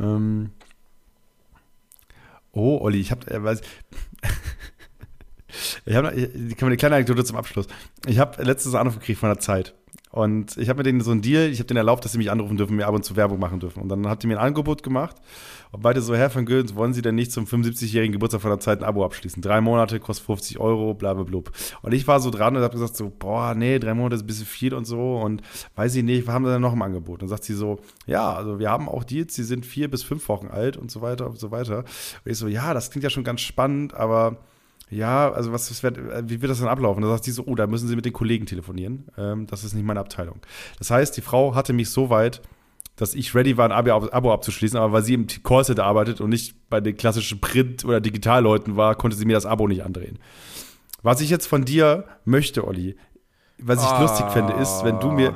[0.00, 0.50] Ähm,
[2.52, 3.40] oh, Olli, ich habe, äh,
[5.84, 7.66] ich habe eine kleine Anekdote zum Abschluss.
[8.06, 9.74] Ich habe letztens einen Anruf gekriegt von der Zeit.
[10.12, 12.30] Und ich habe mit denen so einen Deal, ich habe denen erlaubt, dass sie mich
[12.30, 13.82] anrufen dürfen, mir ab und zu Werbung machen dürfen.
[13.82, 15.16] Und dann hat die mir ein Angebot gemacht.
[15.70, 18.60] Und beide so, Herr von Göns, wollen Sie denn nicht zum 75-jährigen Geburtstag von der
[18.60, 19.40] Zeit ein Abo abschließen?
[19.40, 21.50] Drei Monate, kostet 50 Euro, bla bla blub.
[21.80, 24.26] Und ich war so dran und habe gesagt so, boah, nee, drei Monate ist ein
[24.26, 25.16] bisschen viel und so.
[25.16, 25.40] Und
[25.76, 27.14] weiß ich nicht, was haben Sie denn noch im Angebot?
[27.14, 30.02] Und dann sagt sie so, ja, also wir haben auch Deals, die sind vier bis
[30.02, 31.78] fünf Wochen alt und so weiter und so weiter.
[31.78, 34.36] Und ich so, ja, das klingt ja schon ganz spannend, aber
[34.92, 37.02] ja, also was, was wird, wie wird das dann ablaufen?
[37.02, 39.06] Da sagt sie so, oh, da müssen Sie mit den Kollegen telefonieren.
[39.16, 40.40] Ähm, das ist nicht meine Abteilung.
[40.78, 42.42] Das heißt, die Frau hatte mich so weit,
[42.96, 46.68] dass ich ready war, ein Abo, abzuschließen, aber weil sie im Callcenter arbeitet und nicht
[46.68, 50.18] bei den klassischen Print- oder Digitalleuten war, konnte sie mir das Abo nicht andrehen.
[51.02, 52.96] Was ich jetzt von dir möchte, Olli,
[53.58, 55.34] was ich lustig fände, ist, wenn du mir,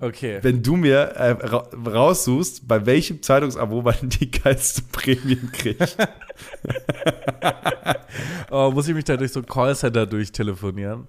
[0.00, 0.38] okay.
[0.42, 5.96] wenn du mir äh, ra raussuchst, bei welchem Zeitungsabo man die geilsten Prämien kriegt.
[8.50, 11.08] Oh, muss ich mich da durch so ein Callcenter durchtelefonieren?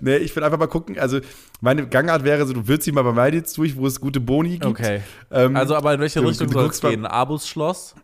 [0.00, 0.98] Nee, ich will einfach mal gucken.
[0.98, 1.20] Also,
[1.60, 4.50] meine Gangart wäre so, du würdest sie mal bei MyDeals durch, wo es gute Boni
[4.58, 4.66] gibt.
[4.66, 5.00] Okay.
[5.30, 7.06] Ähm, Also, aber in welche du- Richtung du soll es gehen?
[7.06, 7.94] Abus Schloss?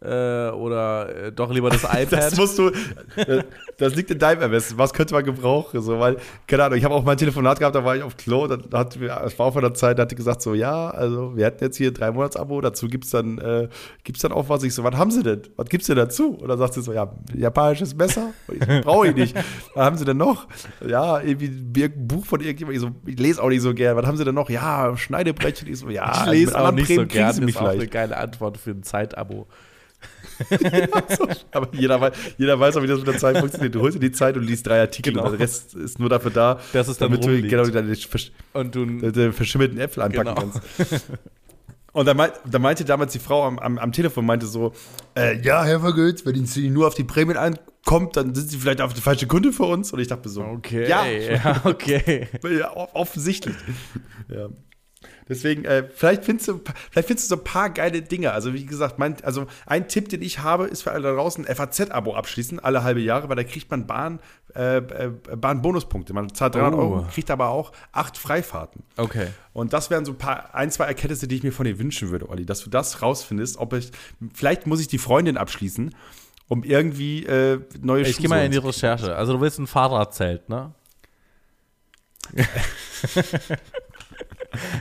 [0.00, 2.12] Äh, oder äh, doch lieber das iPad?
[2.12, 2.68] das musst du,
[3.16, 3.42] äh,
[3.78, 4.78] das liegt in deinem Ermessen.
[4.78, 5.82] Was könnte man gebrauchen?
[5.82, 8.16] So, weil, keine Ahnung, ich habe auch mal ein Telefonat gehabt, da war ich auf
[8.16, 10.90] Klo, da hat das war auch von der Zeit, da hat die gesagt so, ja,
[10.90, 13.68] also wir hatten jetzt hier ein drei Monats Abo, dazu gibt's dann, äh,
[14.04, 14.62] gibt's dann auch was.
[14.62, 15.42] Ich so, was haben sie denn?
[15.56, 16.30] Was gibt's denn dazu?
[16.34, 18.32] Und dann sagt sie so, ja, japanisches Messer?
[18.82, 19.34] Brauche ich nicht.
[19.74, 20.46] Was haben sie denn noch?
[20.86, 22.82] Ja, irgendwie ein Buch von irgendjemandem.
[22.82, 23.96] Ich so, ich lese auch nicht so gern.
[23.96, 24.48] Was haben sie denn noch?
[24.48, 25.68] Ja, Schneidebrettchen.
[25.68, 27.26] Ich so, ja, ich lese auch nicht so gern.
[27.26, 27.90] Das ist auch eine vielleicht.
[27.90, 29.48] geile Antwort für ein Zeitabo.
[31.52, 33.74] Aber jeder weiß, jeder weiß auch, wie das mit der Zeit funktioniert.
[33.74, 35.12] Du holst dir die Zeit und liest drei Artikel.
[35.12, 35.24] Genau.
[35.26, 37.48] und Der Rest ist nur dafür da, Dass es dann damit du rumliegt.
[37.50, 40.52] genau deine versch Und du deine verschimmelten Äpfel anpacken Genau.
[40.80, 41.06] kannst.
[41.92, 44.72] Und da, da meinte damals die Frau am, am, am Telefon, meinte so,
[45.16, 48.58] äh, ja, Herr Vergötz, wenn Sie nur auf die Prämien ein, kommt, dann sind sie
[48.58, 49.92] vielleicht auf die falsche Kunde für uns.
[49.92, 52.28] Und ich dachte so, Okay, ja, ja okay.
[52.58, 53.56] ja, off- offensichtlich.
[54.28, 54.48] ja.
[55.28, 56.60] Deswegen, äh, vielleicht, findest du,
[56.90, 58.32] vielleicht findest du so ein paar geile Dinge.
[58.32, 61.44] Also, wie gesagt, mein, also ein Tipp, den ich habe, ist für alle da draußen,
[61.44, 64.20] FAZ-Abo abschließen, alle halbe Jahre, weil da kriegt man Bahn,
[64.54, 66.12] äh, äh, Bahn-Bonuspunkte.
[66.14, 66.82] Man zahlt 300 Oh.
[66.82, 68.82] Euro, kriegt aber auch acht Freifahrten.
[68.96, 69.28] Okay.
[69.52, 72.10] Und das wären so ein paar, ein, zwei Erkenntnisse, die ich mir von dir wünschen
[72.10, 73.90] würde, Olli, dass du das rausfindest, ob ich,
[74.32, 75.94] vielleicht muss ich die Freundin abschließen,
[76.48, 78.58] um irgendwie äh, neue Ich gehe mal in die.
[78.58, 79.14] Recherche.
[79.14, 80.72] Also du willst ein Fahrradzelt, ne?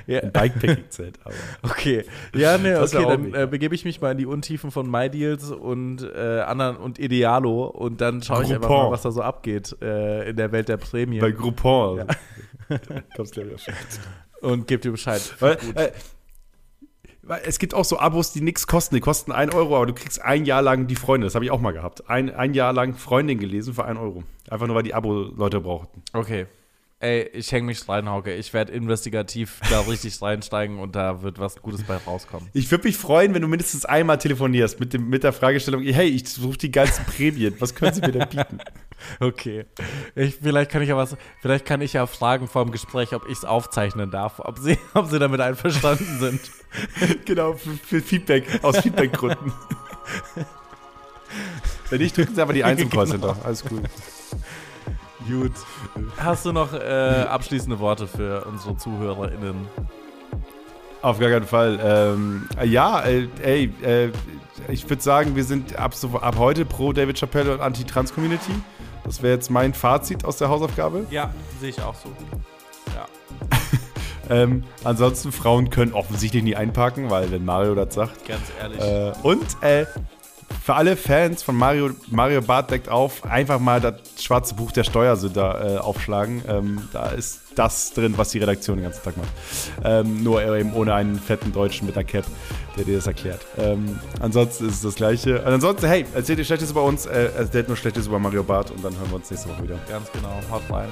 [0.08, 1.36] ja, Ein Bikepacking-Zelt, aber.
[1.64, 2.06] okay.
[2.34, 6.04] Ja, ne, okay, dann äh, begebe ich mich mal in die Untiefen von MyDeals und
[6.04, 10.30] äh, anderen und Idealo und dann schaue ich einfach mal, was da so abgeht äh,
[10.30, 12.00] in der Welt der Prämien Bei Groupon.
[12.00, 12.14] Also.
[13.16, 13.74] Kommst gleich wieder schon.
[14.42, 15.22] und gebe dir Bescheid.
[15.40, 15.92] Weil, äh,
[17.28, 18.96] weil es gibt auch so Abos, die nichts kosten.
[18.96, 21.28] Die kosten 1 Euro, aber du kriegst ein Jahr lang die Freunde.
[21.28, 22.10] Das habe ich auch mal gehabt.
[22.10, 24.24] Ein, ein Jahr lang Freundin gelesen für 1 Euro.
[24.50, 26.04] Einfach nur, weil die Abo-Leute brauchten.
[26.14, 26.48] Okay.
[27.00, 28.34] Ey, ich hänge mich rein, Hauke.
[28.34, 32.50] Ich werde investigativ da richtig reinsteigen und da wird was Gutes bei rauskommen.
[32.54, 36.08] Ich würde mich freuen, wenn du mindestens einmal telefonierst mit, dem, mit der Fragestellung: Hey,
[36.08, 37.54] ich suche die ganzen Prämien.
[37.60, 38.60] Was können Sie mir denn bieten?
[39.20, 39.66] Okay.
[40.16, 43.28] Ich, vielleicht kann ich ja was, vielleicht kann ich ja fragen vor dem Gespräch, ob
[43.28, 46.42] ich es aufzeichnen darf, ob sie, ob sie damit einverstanden sind.
[47.26, 49.54] genau, für, für Feedback, aus Feedbackgründen.
[51.92, 53.38] wenn nicht, drücken Sie einfach die 1 im Callcenter.
[53.44, 53.84] Alles cool.
[55.28, 55.52] Gut.
[56.18, 59.68] Hast du noch äh, abschließende Worte für unsere ZuhörerInnen?
[61.02, 61.80] Auf gar keinen Fall.
[61.84, 64.12] Ähm, ja, äh, ey, äh,
[64.68, 68.52] ich würde sagen, wir sind ab, so, ab heute pro David Chappelle und Anti-Trans-Community.
[69.04, 71.06] Das wäre jetzt mein Fazit aus der Hausaufgabe.
[71.12, 72.10] Ja, sehe ich auch so.
[72.96, 73.06] Ja.
[74.30, 78.28] Ähm, ansonsten, Frauen können offensichtlich nie einparken, weil wenn Mario das sagt.
[78.28, 78.82] Ganz ehrlich.
[78.82, 79.86] Äh, und äh,
[80.64, 84.84] für alle Fans von Mario, Mario Barth deckt auf, einfach mal das schwarze Buch der
[84.84, 86.42] Steuersünder äh, aufschlagen.
[86.48, 89.30] Ähm, da ist das drin, was die Redaktion den ganzen Tag macht.
[89.84, 92.26] Ähm, nur eben ohne einen fetten Deutschen mit einer Cap,
[92.76, 93.46] der dir das erklärt.
[93.58, 95.42] Ähm, ansonsten ist es das Gleiche.
[95.42, 98.72] Und ansonsten, hey, erzählt ihr Schlechtes über uns, äh, erzählt nur Schlechtes über Mario Barth
[98.72, 99.80] und dann hören wir uns nächste Woche wieder.
[99.90, 100.40] Ganz genau.
[100.52, 100.90] Haut rein.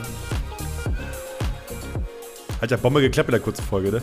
[2.62, 4.02] Hat ja Bombe geklappt in der kurzen Folge, ne?